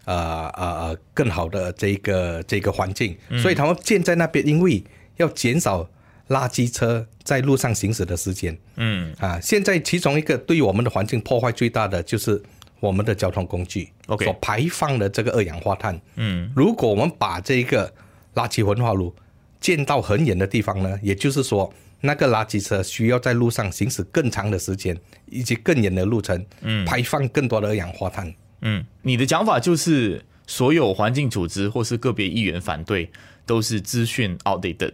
[0.07, 4.81] 呃呃更好的这个这个环境，所以他们建在那边，因为
[5.17, 5.85] 要减少
[6.29, 8.57] 垃圾车在路上行驶的时间。
[8.77, 12.41] 嗯啊，现在其中一个对于我们的环境破坏最大的就是
[12.79, 13.91] 我们的交通工具
[14.23, 15.99] 所排放的这个二氧化碳。
[16.15, 17.93] 嗯，如果我们把这个
[18.35, 19.13] 垃圾焚化炉
[19.59, 28.33] 建到很远的地方呢，也就是说，那个垃圾车需要在路上行驶更长的时间，以及更远的路程，嗯，排放更多的二氧化碳。
[28.61, 33.09] 嗯，你的讲法就是所有环境组织或是个别议员反对
[33.45, 34.93] 都是资讯 outdated。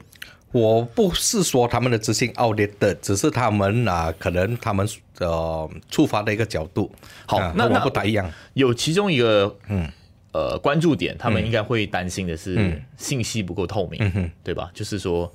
[0.51, 4.87] 我不是说他们的资讯 outdated，只是他们啊，可能他们
[5.17, 6.93] 呃触发的一个角度
[7.25, 8.31] 好，那我不太一样。
[8.53, 9.89] 有其中一个嗯
[10.31, 14.69] 呃关注点，他们应该会担心的是信息不够透明，嗯、对吧？
[14.75, 15.31] 就是说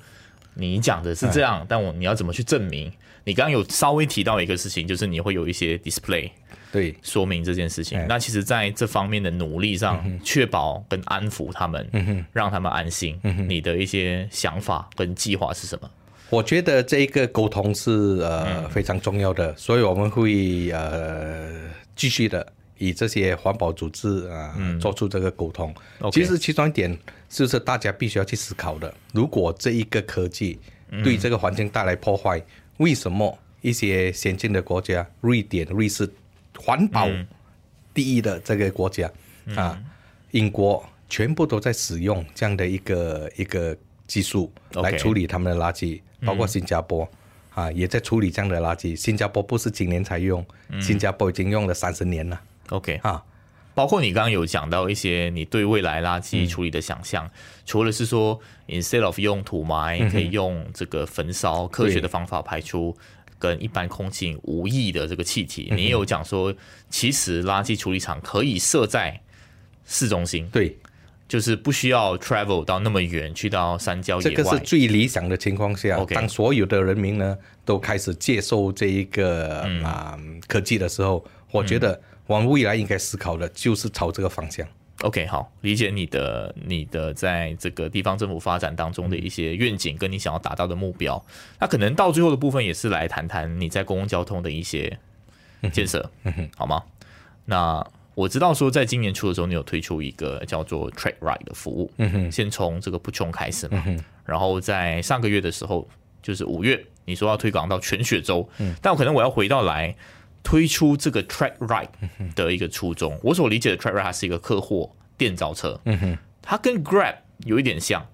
[0.53, 2.91] 你讲的是这样，嗯、但我你要怎么去证明？
[3.23, 6.29] 你刚刚有稍微提到一个事情，就是你会有一些 display。
[6.71, 7.99] 对，说明这件事情。
[8.07, 13.19] 那其实，在这方面的努力上，确保跟安抚他们，让他们安心。
[13.47, 15.89] 你的一些想法跟计划是什么？
[16.29, 21.49] 我觉得这一个沟通是呃非常重要的，所以我们会呃
[21.95, 22.45] 继续的
[22.79, 25.71] 以这些环保组织啊做出这个沟通。
[26.11, 26.97] 其实其中一点
[27.29, 30.59] 就是大家必须要去思考的：如果这一个科技
[31.03, 32.41] 对这个环境带来破坏，
[32.77, 36.09] 为什么一些先进的国家，瑞典、瑞士？
[36.61, 37.07] 环保
[37.93, 39.09] 第一的这个国家、
[39.45, 39.81] 嗯、啊，
[40.31, 43.73] 英国全部都在使用这样的一个一个
[44.07, 47.09] 技术来处理他们的垃圾，嗯、包括新加坡
[47.51, 48.93] 啊也在处理这样的垃圾。
[48.93, 52.41] 新加坡不是今年才用，嗯、新加坡已经用了三十年了。
[52.69, 53.23] OK 啊，
[53.73, 57.31] 包括你刚刚有讲到一些你对未来垃圾处理的想象，嗯、
[57.65, 62.95] 除了是说 instead of 用土埋，可以用这个焚烧科学的方法排出。
[63.41, 66.53] 跟一般空气无异的这个气体，你也有讲说，
[66.89, 69.17] 其实垃圾处理厂可以设在
[69.85, 70.77] 市中心，对，
[71.25, 74.35] 就是不需要 travel 到那么远，去到山郊野外。
[74.35, 81.97] 这个是最理想的情况下.当所有的人民呢都开始接受这一个啊、嗯、科技的时候，我觉得
[82.29, 84.63] 我们未来应该思考的就是朝这个方向。
[85.01, 91.25] OK，好，理解你的你的在这个地方政府发展当中的一些愿景，跟你想要达到的目标。
[91.59, 94.95] 那可能到最后的部分也是来谈谈你在公共交通的一些
[95.71, 96.83] 建设，嗯哼，好吗？
[97.45, 105.89] 那我知道说，在今年初的时候，你有推出一个叫做 Track Ride 的服务，嗯哼，先从这个不穷开始嘛，嗯，然后在上个月的时候，
[106.21, 109.95] 就是五月，你说要推广到全雪州，嗯，但我可能我要回到来。
[110.43, 111.89] 推出这个 Track Ride
[112.35, 115.79] 的一个初衷，我所理解的 Track Ride 它是一个客货电召车，
[116.41, 118.05] 它跟 Grab 有一点像。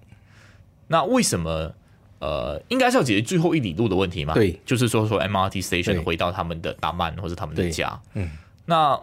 [0.88, 1.74] 那为什么
[2.18, 4.34] 呃，应该是要解决最后一里路的问题吗？
[4.34, 8.00] 对，就是说说 MRT Station 回到他们的大曼或者他们的家。
[8.14, 8.30] 嗯，
[8.64, 8.98] 那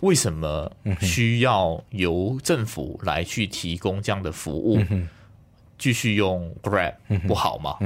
[0.00, 4.78] 为什么需要由政府来去提供这样的服务？
[4.90, 5.08] 嗯、
[5.78, 6.94] 继续用 Grab
[7.26, 7.76] 不好吗？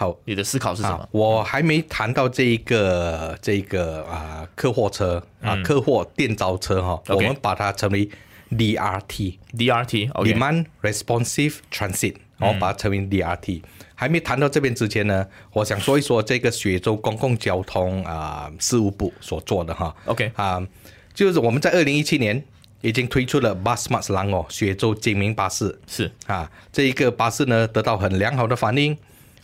[0.00, 1.06] 好，你的思考是什么？
[1.10, 8.08] 我还没谈到这一个这个啊客货车啊、嗯、客货电召车哈，嗯、我们把它称为
[8.50, 13.60] DRT，DRT，Demand Responsive Transit，我把它称为 DRT。
[13.94, 19.94] 还没谈到这边之前呢，我想说一说这个雪州公共交通啊、呃、事务部所做的哈。
[20.06, 20.66] OK 啊，
[21.12, 22.42] 就是我们在二零一七年
[22.80, 26.10] 已经推出了 Bus Smart Selangor 雪州精明巴士，是。
[26.26, 28.96] 啊，这一个巴士呢得到很良好的反应，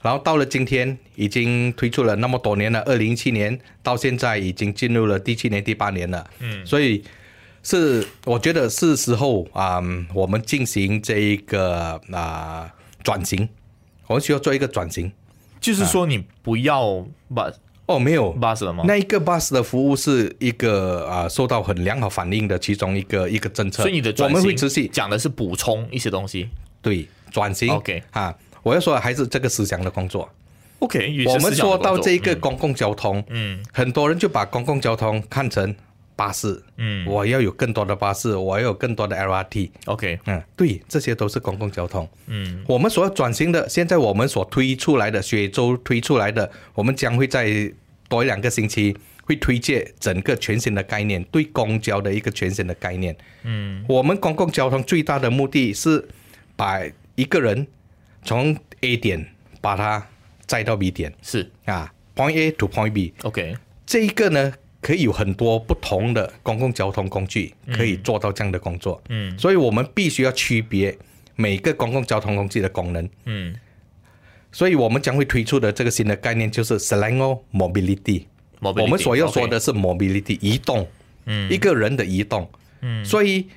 [0.06, 6.24] 然后到了今天已经推出了那么多年了，二零一七年到现在已经进入了第七年、第八年了。
[6.38, 7.02] 嗯，所以
[7.64, 13.48] 是我觉得是时候啊、嗯，我们进行这一个啊转型。
[14.06, 15.10] 我们需要做一个转型，
[15.60, 17.54] 就是说你不要 bus
[17.86, 18.32] 哦，没有。
[18.36, 18.84] bus 了吗？
[18.86, 24.86] 那一个 bus 的服务是一个啊、呃、受到很良好反应的其中一个一个政策，所以你的转型我们会持续。
[24.86, 26.48] 讲的是补充一些东西，
[26.80, 27.68] 对，转型。
[27.72, 28.32] OK 啊，
[28.66, 30.28] 我要说的还是这个思想的工作。
[30.80, 31.24] OK。
[31.26, 35.74] 我们说到这个公共交通，嗯，很多人就把公共交通看成。
[36.18, 47.70] 巴士，嗯，我要有更多的巴士，我要有更多的 LRT，OK，嗯，对，这些都是公共交通，嗯，我们所要转型的，现在我们所推出来的雪州推出来的，我们将会在
[48.08, 56.02] 多一两个星期会推介整个全新的概念，对公交的一个全新的概念，嗯，我们公共交通最大的目的是
[56.56, 56.80] 把
[57.14, 57.66] 一个人
[58.26, 59.26] 从 A 点
[59.62, 60.06] 把它
[60.44, 61.50] 载到 B 点，是。
[61.64, 64.52] 啊，Point A to Point B，OK，这一个呢。
[64.82, 70.96] 可以有很多不同的公共交通工具可以做到这样的工作，嗯，所以我们必须要区别
[71.34, 73.56] 每个公共交通工具的功能，嗯，
[74.52, 78.26] 所以我们将会推出的这个新的概念就是 Selangor Mobility，
[78.60, 80.86] 我们所要说的是 Mobility 移动，
[81.24, 82.48] 嗯，一个人的移动，
[82.82, 83.48] 嗯，所以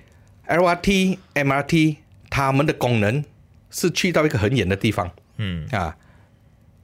[0.48, 1.98] LRT、MRT
[2.32, 3.24] 它们的功能
[3.70, 5.68] 是去到一个很远的地方，嗯。
[5.72, 5.96] 啊，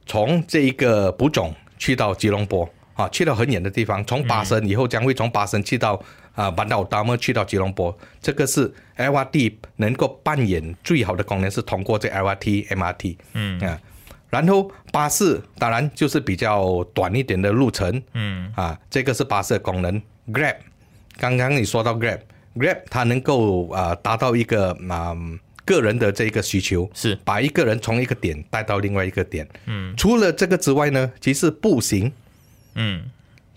[0.05, 2.69] 从这一个补种去到吉隆坡。
[2.95, 6.01] 啊，去到很远的地方，从巴生以后将会从巴生去到
[6.33, 13.59] 啊班达达么去到吉隆坡，这个是 LRT 能够扮演最好的功能，是通过这 LRT、MRT，嗯。
[13.59, 13.77] 啊，
[14.29, 18.49] 然后巴士当然就是比较短一点的路程，嗯。
[18.55, 20.01] 啊，这个是巴士的功能。
[20.31, 20.55] Grab，
[21.17, 25.13] 刚刚你说到 Grab，Grab 它能够啊达到一个啊
[25.65, 27.17] 个人的这个需求，是。
[27.25, 32.11] 把一个人从一个点带到另外一个点，嗯，除了这个之外呢，其实步行。
[32.75, 33.03] 嗯，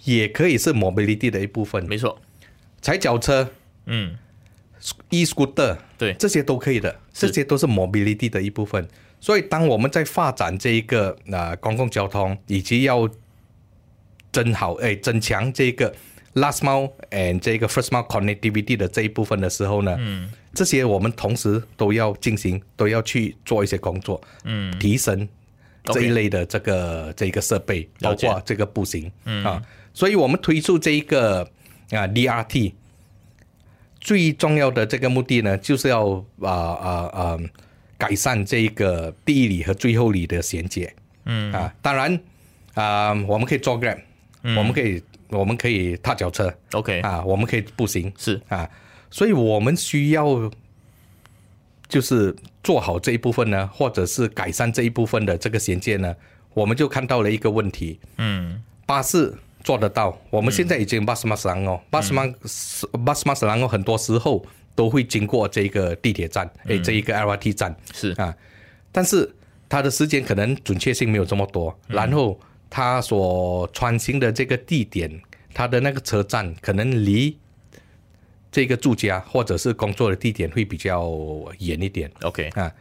[0.04, 1.84] 也可以是 mobility 的一部分。
[1.86, 2.20] 没错，
[2.80, 3.50] 踩脚车，
[3.86, 4.16] 嗯
[5.10, 8.88] ，e-scooter，对，这些都可以的，这些都是 mobility 的一部分。
[9.20, 13.10] 所以，当我们在发展这一个啊、呃、公共交通，以及要
[14.30, 15.92] 增好哎增强这个
[16.34, 25.28] last mile and 这个 first mile connectivity 的这一部分的时候呢，嗯，这些我们同时都要进行，都要去做一些工作，嗯，提升。
[25.84, 29.44] 这一类的这个.这个设备，包括这个步行，嗯。
[29.44, 29.62] 啊，
[29.94, 31.42] 所以我们推出这一个
[31.90, 32.72] 啊 DRT，
[34.00, 36.04] 最重要的这个目的呢，就是要
[36.42, 37.38] 啊啊啊
[37.96, 40.92] 改善这一个第一里和最后里的衔接，
[41.24, 41.52] 嗯。
[41.52, 42.20] 啊，当然
[42.74, 43.98] 啊，我们可以做 Grab，
[44.42, 47.00] 嗯，我们可以我们可以踏脚车，OK。
[47.00, 48.40] 啊，我们可以步行，是。
[48.48, 48.68] 啊，
[49.10, 50.50] 所以我们需要。
[51.88, 56.14] 就是做好这一部分呢，或者是改善这一部分的这个衔接呢，
[56.52, 57.98] 我们就看到了一个问题。
[58.18, 59.32] 嗯，巴士
[59.64, 62.34] 做得到，我们现在已经 Bus Smart Selangor 哦，Bus Smart
[62.92, 64.44] Bus Smart Selangor 哦，很多时候
[64.74, 68.36] 都会经过这个地铁站，诶，这一个 LRT 站是啊，
[68.92, 69.34] 但是
[69.66, 75.10] 它的时间可能准确性没有这么多，然后它所穿行的这个地点，
[75.54, 77.34] 它的那个车站可能离。
[78.50, 81.10] 这个住家或者是工作的地点会比较
[81.58, 82.72] 远一点，OK 啊。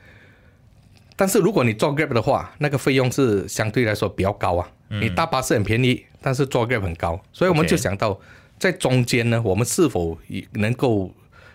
[1.15, 4.69] 但是如果你坐 Grab 的话，那个费用是相对来说比较高啊。
[4.89, 8.19] 嗯、你大巴是很便宜，但是坐 Grab 很高，所以我们就想到
[8.60, 10.17] 在中间呢，我们是否
[10.51, 11.12] 能够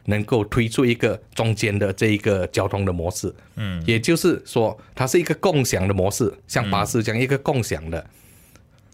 [0.06, 3.32] 能够推出一个中间的这一个交通的模式？
[3.54, 8.04] 嗯，也就是说，它是一个共享的模式，像巴士这样一个共享的。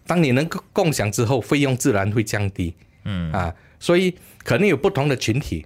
[0.05, 2.73] 当你能够共享之后，费用自然会降低。
[3.05, 3.53] 嗯啊。
[3.79, 4.13] 所以
[4.49, 5.63] 可能有不同的群体，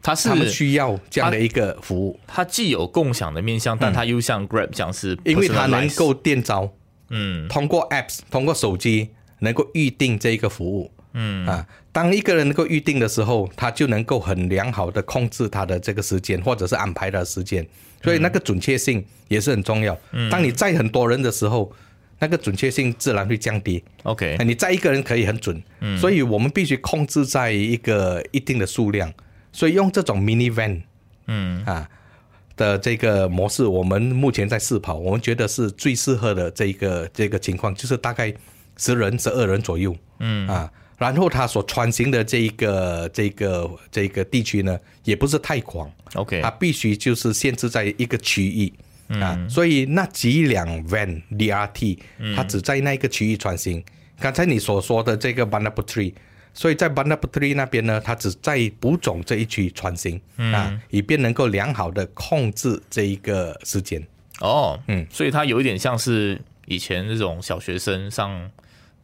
[0.00, 2.18] 他是他们需要这样的一个服务。
[2.26, 6.72] 它既有共享的面向，但它又像 Grab 这样是，因为它能够电招，
[7.10, 9.10] 嗯，通过 Apps，通过手机
[9.40, 11.46] 能够预定这一个服务，嗯。
[11.46, 17.68] 啊，当一个人能够预定的时候，他就能够很良好的控制他的这个时间，或者是安排他的时间，
[18.02, 19.94] 所以那个准确性也是很重要。
[20.30, 21.70] 当你载很多人的时候。
[22.22, 23.82] 那个准确性自然会降低。
[24.04, 29.12] OK，你载一个人可以很准，嗯，所以我们必须控制在一个一定的数量，
[29.50, 30.82] 所以用这种 mini van，
[31.26, 31.64] 嗯。
[31.64, 31.88] 啊
[32.54, 38.32] 的这个模式，我们目前在试跑，我们觉得是最适合的这个这个情况，就是大概
[38.76, 40.46] 十人、十二人左右，嗯。
[40.46, 48.72] 啊，然后他所穿行的这一个这个这个地区呢，也不是太广，OK，它必须就是限制在一个区域。
[49.20, 51.98] 啊，所以那几辆 van DRT，
[52.34, 53.82] 它只在那一个区域穿行。
[54.20, 56.12] 刚才你所说的这个 Bandar Puteri，
[56.54, 64.00] 所以在 Bandar Puteri 那边呢，它只在补种这一区穿行啊，以便能够良好的控制这一个时间。
[64.40, 68.50] 哦，嗯，所以它有一点像是以前那种小学生上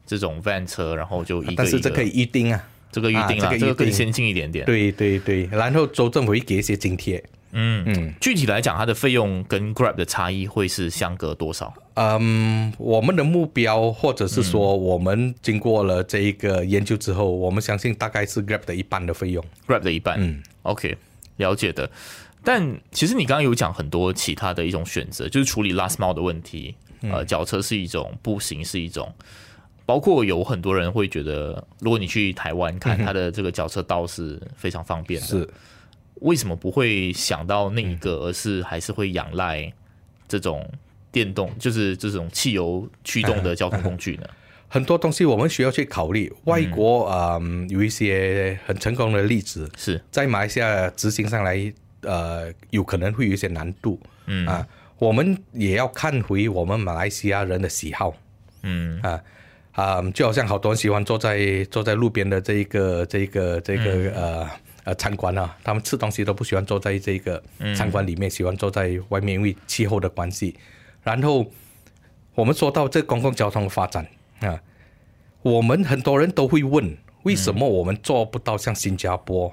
[0.07, 4.65] 这种 van 车，然后就一个一个，但是这可以预定啊，这个预定啊，这个更先进一点点。
[4.65, 7.23] 对对对，然后州政府会给一些津贴。
[7.53, 11.73] 嗯嗯，具体来讲，它的费用跟 Grab 的差异会是相隔多少？
[11.95, 20.17] 嗯，我们的目标，或者是说，我们经过了这一个研究之后，嗯、我们相信大概是 Grab 的一半的费用，Grab 的一半。
[20.21, 20.97] 嗯，OK，
[21.39, 21.91] 了解的。
[22.45, 26.75] 但其实你刚刚有讲很多其他的一种选择，就是处理 last mile 的问题。
[27.01, 29.13] 呃，脚车是一种，步行是一种，
[29.87, 35.27] 包括有很多人会觉得，如果你去台湾看，它的这个脚车道是非常方便的。
[35.27, 35.49] 是。
[36.21, 39.73] 为什么不会想到那一个，而是还是会仰赖
[40.27, 40.69] 这种
[41.11, 44.25] 电动，就是这种汽油驱动的交通工具呢？
[44.71, 46.31] 很多东西我们需要去考虑。
[46.45, 47.41] 外国啊、
[47.71, 53.99] 有一些很成功的例子，是在马来西亚执行上来，呃，有可能会有一些难度。
[54.27, 54.67] 嗯啊，
[54.99, 58.15] 我们也要看回我们马来西亚人的喜好。
[58.63, 59.21] 嗯啊
[59.73, 64.51] 啊，就好像好多人喜欢坐在坐在路边的这一个这一个这个呃。
[64.89, 67.43] 嗯呃，餐馆啊，他们吃东西都不喜欢坐在这个
[67.77, 70.57] 餐馆里面，喜欢坐在外面，因为气候的关系。
[71.03, 71.45] 然后
[72.35, 74.07] 我们说到这公共交通的发展
[74.41, 74.59] 啊，
[75.43, 79.53] 我们很多人都会问，为什么我们做不到像新加坡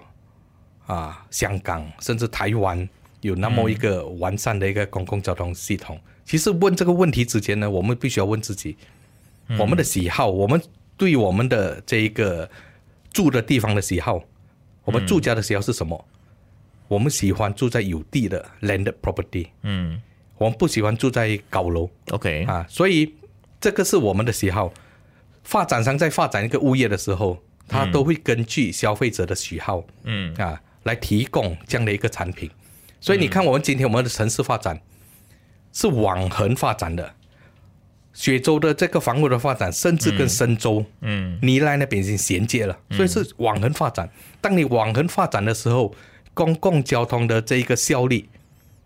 [0.86, 2.88] 啊、香港甚至台湾
[3.20, 6.00] 有那么一个完善的一个公共交通系统？
[6.24, 8.78] 其实问这个问题之前呢，我们必须要问自己，
[9.60, 10.62] 我们的喜好，我们
[10.96, 12.50] 对我们的这一个
[13.12, 14.24] 住的地方的喜好。
[14.86, 16.06] 我们住家的喜好是什么？
[16.88, 19.48] 我们喜欢住在有地的 landed property。
[19.64, 20.02] 嗯，
[20.38, 21.90] 我们不喜欢住在高楼。
[22.12, 23.16] OK 啊，所以
[23.60, 24.72] 这个是我们的喜好。
[25.44, 32.50] 发展商在发展一个物业的时候，他都会根据消费者的喜好，嗯啊，来提供这样的一个产品。
[33.02, 34.80] 所以你看，我们今天我们的城市发展
[35.74, 37.14] 是往横发展的。
[38.16, 44.10] 雪州的这个房屋的发展，甚至跟深州、嗯，尼赖那边已经衔接了，所以是往横发展。
[44.40, 45.94] 当你往横发展的时候，
[46.34, 48.28] 公共交通的这一个效率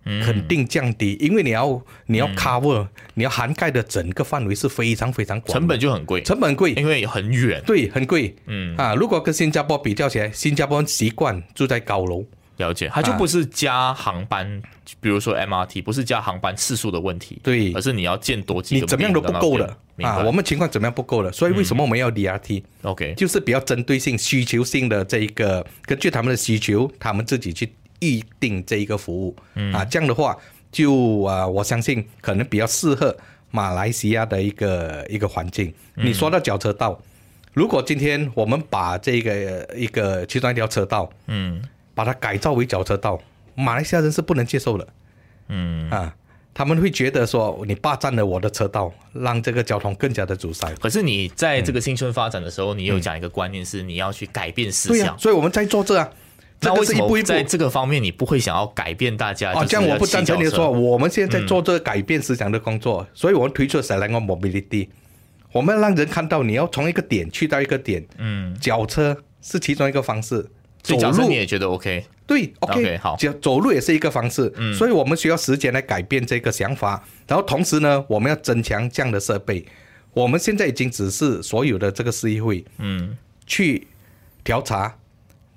[0.04, 8.76] 肯定降低，因为你要你要 cover，你要涵盖的整个范围是非常非常广，成本就很贵，成本贵，因为很远，对，很贵，嗯。
[8.78, 12.26] 啊，如果跟新加坡比较起来，新加坡习惯住在高楼。
[12.60, 14.62] 了解，它就不是加航班，啊、
[15.00, 19.66] 比如说 MRT，不是加航班次数的问题，对，而是你要建多几个，你怎么样都不够的。
[20.04, 20.20] 啊。
[20.26, 30.38] 我们情况怎么样不够的，所以为什么我们要 DRT？OK，、嗯、就是比较针对性、需求性的这一个，根据他们的需求，他们自己去预定这一个服务，嗯、啊，这样的话
[30.70, 33.16] 就啊，我相信可能比较适合
[33.52, 35.74] 马来西亚的一个一个环境。
[35.96, 37.02] 嗯、你说到脚车道，
[37.54, 41.64] 如果今天我们把这个一个其中一条车道，嗯。
[42.00, 43.20] 把它改造为脚车道，
[43.56, 44.88] 马来西亚人是不能接受的。
[45.50, 46.16] 嗯啊，
[46.54, 50.74] 他们会觉得说你霸占了我的车道，让这个交通更加的阻塞。
[50.76, 55.20] 可是你在这个新村发展的时候，嗯、你有讲一个观念是你要去改变思想。
[55.20, 56.10] 所以我们在做这啊。
[56.62, 59.52] 那为什么在这个方面你不会想要改变大家？
[59.52, 64.88] 哦，这样我不赞成你说，我们现在在做这个改变思想的工作，嗯、所以我们推出 Selangor Mobility，
[65.52, 70.50] 我们要让人看到你要从一个点去到一个点，嗯，脚车是其中一个方式。
[70.82, 72.06] 走路你也觉得 OK？
[72.26, 79.66] 对，OK，, 好，走走路也是一个方式，嗯，所以我们需要时间来改变这个想法，然后同时呢，我们要增强这样的设备。
[80.14, 83.18] 我们现在已经只是所有的这个市议会，嗯，
[83.48, 83.88] 去
[84.44, 84.96] 调查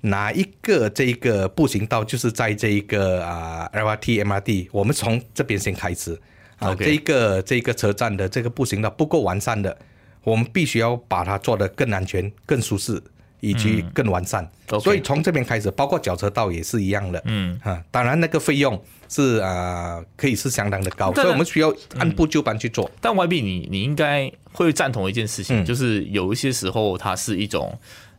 [0.01, 6.19] 哪一个这个步行道，就是在这一个啊 LRT MRT，我们从这边先开始
[6.57, 9.77] 啊.这一个这一个车站的这个步行道不够完善的，
[10.23, 13.01] 我们必须要把它做得更安全、更舒适。
[13.43, 17.21] 以及更完善，嗯 okay、所以从这边开始，包括脚车道也是一样的。
[17.25, 22.85] 嗯，啊，当然那个费用是啊、呃，可以是相当的高，所以我们需要按部就班去做。
[22.85, 27.77] 嗯、但 YB，你你应该会赞同一件事情，嗯、就是有一些时候它是一种，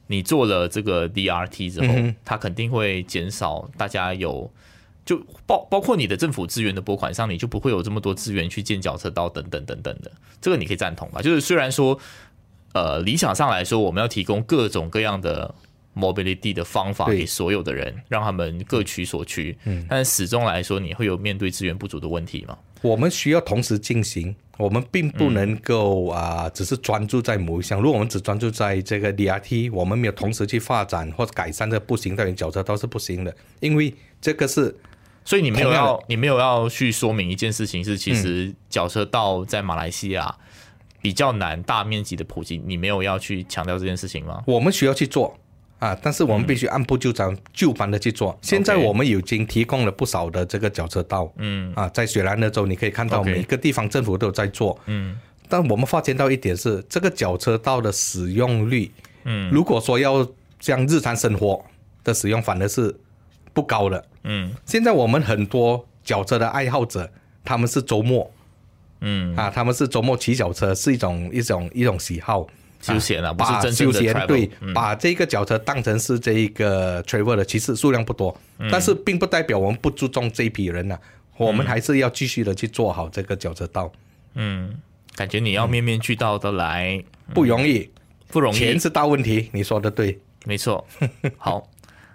[0.08, 4.52] 你做了这个 DRT 之后，嗯、它肯定会减少大家有
[5.06, 10.12] 就包包括你的政府资源的拨款上，你就不会有这么多资源去建脚车道等等等等的。
[10.42, 11.22] 这个你可以赞同吧？
[11.22, 11.98] 就是虽然说，
[12.74, 15.54] 呃，理想上来说，我们要提供各种各样的
[15.96, 19.56] mobility 的方法给所有的人，让他们各取所需。
[19.64, 22.58] 嗯，但始终来说，你会有面对资源不足的问题吗？
[22.82, 24.34] 我们需要同时进行。
[24.56, 27.80] 我们并不能够啊、呃，只是专注在某一项。
[27.80, 34.74] 如果我们只专注在这个 DRT，我们没有同时去发展或者改善这个步行带脚车道是不行的，因为这个是。
[35.24, 40.32] 所以你没有要，你没有要去说明一件事情是，其实脚车道在马来西亚
[41.04, 44.42] 比较难大面积的普及，你没有要去强调这件事情吗？
[44.46, 45.36] 我们需要去做。
[45.78, 45.94] 啊！
[46.00, 48.30] 但是我们必须按部就班、就班的去做。
[48.32, 51.30] 嗯、现在我们已经提供了不少的这个脚车道。
[51.36, 51.70] 嗯。
[51.74, 54.78] 啊，在雪兰莪州你可以看到每个地方政府都有在做。
[54.86, 55.14] 嗯。
[55.46, 58.90] 但我们发现到一点是，这个脚车道的使用率，
[59.24, 60.26] 嗯，如果说要
[60.58, 61.62] 将日常生活
[62.02, 62.98] 的使用，反而是
[63.52, 64.02] 不高的。
[64.22, 64.54] 嗯。
[64.64, 67.10] 现在我们很多脚车的爱好者，
[67.44, 68.32] 他们是周末，
[69.04, 72.46] 嗯，啊，他们是周末骑脚车是一种一种一种喜好。
[72.80, 78.38] 休闲了，把休闲对，把这个脚车当成是这一个 travel 的，其实数量不多，
[78.70, 80.98] 但是并不代表我们不注重这一批人呢。
[81.38, 83.90] 我们还是要继续的去做好这个脚车道。
[84.34, 84.74] 嗯，
[85.16, 87.02] 感觉你要面面俱到的来
[87.32, 87.90] 不容易，
[88.28, 89.48] 不容易，钱是大问题。
[89.54, 90.86] 你说的对，没错。
[91.38, 91.66] 好，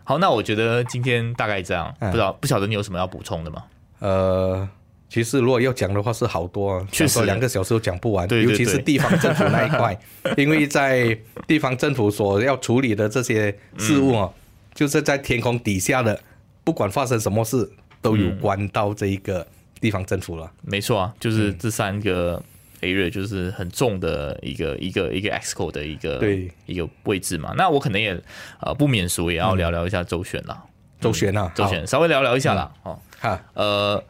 [0.04, 3.64] 好，那我觉得今天大概这样， 不知道不晓得你有什么要补充的吗？
[4.02, 4.70] 呃。
[5.10, 10.00] 其实如果要讲的话是好多，啊，确实两个小时都讲不完，对对对，尤其是地方政府那一块，
[10.38, 14.38] 因为在地方政府所要处理的这些事务啊，嗯、
[14.76, 16.22] 就是在天空底下的，
[16.64, 17.68] 不管发生什么事，
[18.04, 19.46] 都有关到这一个
[19.82, 20.46] 地方政府了。
[20.46, 22.40] 嗯、没错啊，就是这三个
[22.82, 27.52] area 就是很重的一个一个一个 exco 的一个对一个位置嘛。
[27.58, 28.16] 那我可能也
[28.62, 30.66] 呃不免俗，也要聊聊一下周旋了。
[31.02, 32.72] 周旋啊，周旋稍微聊聊一下啦。
[32.84, 34.04] 哦，哈，呃。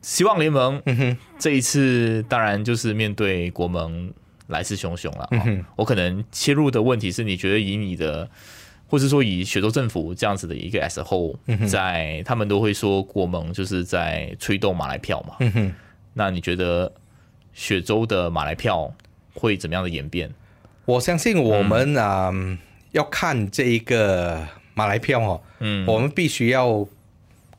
[0.00, 0.80] 希望联盟
[1.38, 4.12] 这一次当然就是面对国盟
[4.46, 5.28] 来势汹汹了。
[5.76, 8.28] 我可能切入的问题是你觉得以你的，
[8.86, 11.36] 或是说以雪州政府这样子的一个 a whole，
[11.66, 15.36] 在他们都会说国盟就是在吹动马来票嘛。
[16.14, 16.92] 那你觉得
[17.52, 18.94] 雪州的马来票
[19.34, 20.32] 会怎么样的演变？
[20.84, 22.32] 我相信我们啊
[22.92, 26.86] 要看这一个马来票哦，嗯，我们必须要。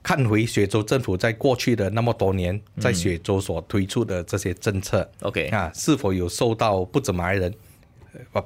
[0.09, 7.53] 看回雪州政府在过去的那么多年，在雪州所推出的这些政策，OK 啊，是否有受到不止马来人，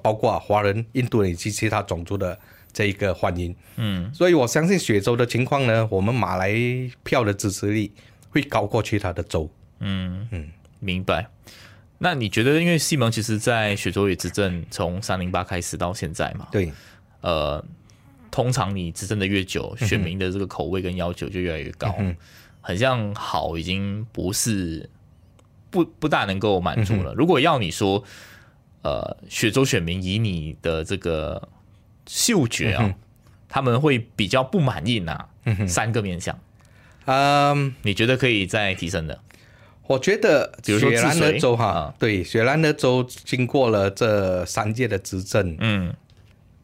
[0.02, 2.38] 包括华人、印度人以及其他种族的
[2.74, 3.56] 这一个欢迎？
[3.78, 6.54] 嗯，所以我相信雪州的情况呢，我们马来
[7.02, 7.90] 票的支持率
[8.30, 9.50] 会高过其他的州。
[9.80, 10.50] 嗯嗯，
[10.82, 11.26] 明白。
[12.00, 16.46] 那你觉得，因为西蒙其实在雪州也执政从三零八开始到现在嘛？
[16.52, 16.74] 对，
[17.22, 17.64] 呃。
[18.34, 22.16] 通常你执政的越久，选民的这个口味跟要求就越来越高，嗯、
[22.62, 24.90] 很像好已经不是
[25.70, 27.14] 不不大能够满足了。
[27.14, 28.04] 嗯、如果要你说，
[28.82, 31.48] 呃，雪州选民以你的这个
[32.08, 32.96] 嗅觉啊，嗯、
[33.48, 35.30] 他们会比较不满意哪
[35.68, 36.36] 三个面向？
[37.06, 39.20] 嗯，你觉得可以再提升的？
[39.86, 45.94] 我觉得，比如说雪兰莪州哈，对，雪兰莪州经过了这三届的执政，嗯，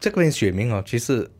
[0.00, 1.30] 这边选民哦，其实。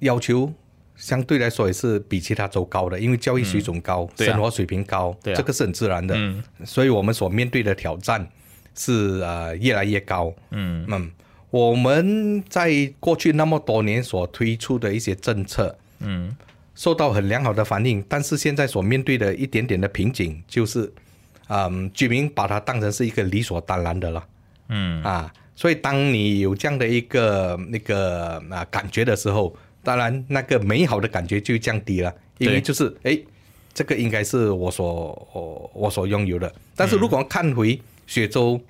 [0.00, 0.52] 要求
[0.94, 6.14] 相对来说也是比其他州高的，因为教育水准高，嗯啊、生活水平高，啊、这个是很自然的。
[6.16, 8.26] 嗯、所以我们所面对的挑战
[8.74, 10.32] 是呃越来越高。
[10.52, 11.10] 嗯嗯，
[11.50, 16.34] 我们在过去那么多年所推出的一些政策，嗯，
[16.74, 20.90] 受到很良好的反应，但是现在所面对的一点点的瓶颈就是，
[21.48, 24.26] 嗯，居民把它当成是一个理所当然的了。
[24.70, 29.54] 嗯啊，所以当你有这样的一个那个啊感觉的时候。
[29.86, 33.24] 当然，那个美好的感觉就降低了，因为就是哎对，
[33.72, 34.84] 这个应该是我所
[35.32, 36.52] 我我所拥有的。
[36.74, 38.60] 但是如果看回雪州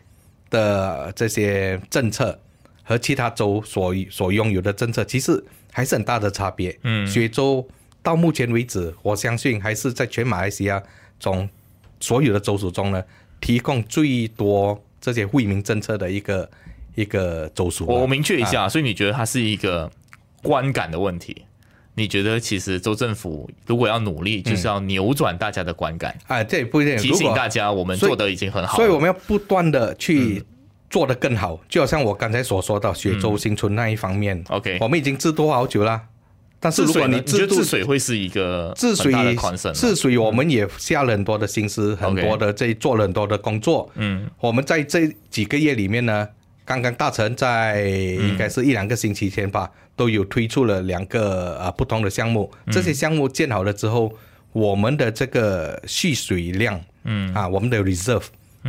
[0.50, 2.38] 的这些政策
[2.82, 5.42] 和其他州所所拥有的政策，其实
[5.72, 6.78] 还是很大的差别。
[6.82, 7.66] 嗯，雪州
[8.02, 10.82] 到目前为止，我相信还是在全马来西亚
[11.18, 11.48] 中
[11.98, 13.02] 所有的州属中呢，
[13.40, 16.50] 提供最多这些惠民政策的一个
[16.94, 17.86] 一个州属。
[17.86, 19.90] 我明确一下，啊、所以你觉得它是一个？
[20.46, 21.42] 观感的问题，
[21.94, 26.16] 你觉得其实州政府如果要努力，就是要扭转大家的观感。
[26.28, 26.96] 哎、嗯，这不一定。
[26.96, 30.44] 提醒大家，我们做的已经很好了，所以我们要不断的去
[30.88, 31.54] 做得更好。
[31.54, 36.00] 嗯、就好像我刚才所说到雪州新村那一方面，OK，、嗯、我们已经治多好久了。
[36.60, 39.12] 但是如果你治治水会是一个治水
[39.74, 43.90] 治水，我们也下了很多的心思，嗯、很多的这做了很多的工作。
[43.94, 46.28] 嗯，我们在这几个月里面呢。
[46.66, 52.52] 刚刚大成在应该是一两个星期前吧，嗯、都有推出了两个呃不同的项目。
[52.72, 54.18] 这些项目建好了之后，嗯、
[54.52, 58.24] 我们的这个蓄水量，嗯啊，我们的 reserve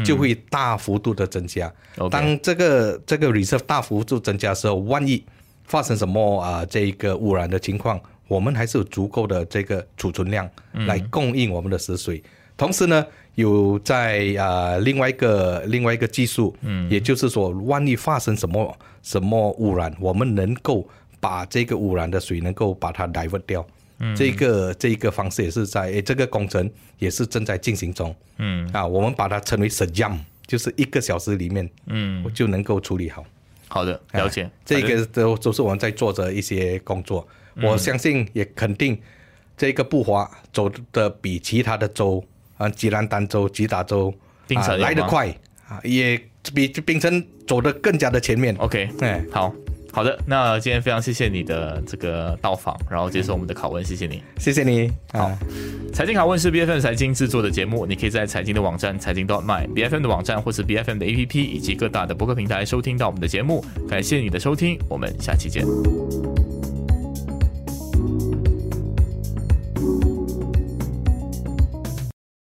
[0.06, 1.74] 就会大幅度的增加。
[1.98, 5.26] 嗯、当这个这个 reserve 大幅度增加的时候，万一
[5.66, 10.48] 发生什么啊这一个污染的情况，我们还是有足够的这个储存量
[10.86, 12.18] 来供应我们的食水。
[12.18, 13.04] 嗯、同时呢。
[13.38, 20.83] 有在啊、呃，另外一个另外一个技术，嗯，也就是说，万一发生什么什么污染，我们能够
[21.19, 23.63] 把这个污染的水能够把它 divert 掉，
[23.99, 26.67] 嗯，这个这一个方式也是在诶，这个工程
[26.97, 30.17] 也是正在进行中，嗯，啊，我们把它称为 sejam，
[30.47, 33.23] 就是一个小时里面，嗯，我就能够处理好。
[33.67, 38.99] 好的，了解，啊、这个都都是我们在做着一些工作，嗯、我相信也肯定
[39.55, 42.25] 这个步伐走的比其他的州。
[42.58, 44.14] 啊，吉兰丹州、吉达州，
[44.47, 45.28] 冰城、啊、来得快
[45.68, 46.20] 啊，也
[46.53, 48.55] 比冰城走得更加的前面。
[48.58, 49.53] OK，哎，好
[49.93, 54.91] 好的，那今天非常谢谢你的这个到访，然后接受我们的拷问，谢谢你，谢谢你。
[55.12, 55.36] 好，
[55.91, 63.66] 财经拷问是 BFM 财经制作的节目，你可以在财经的网站财经 .my，BFM 的网站或是 BFM 的 APP 以及各大的播客平台收听到我们的节目。
[63.89, 65.66] 感谢你的收听，我们下期见。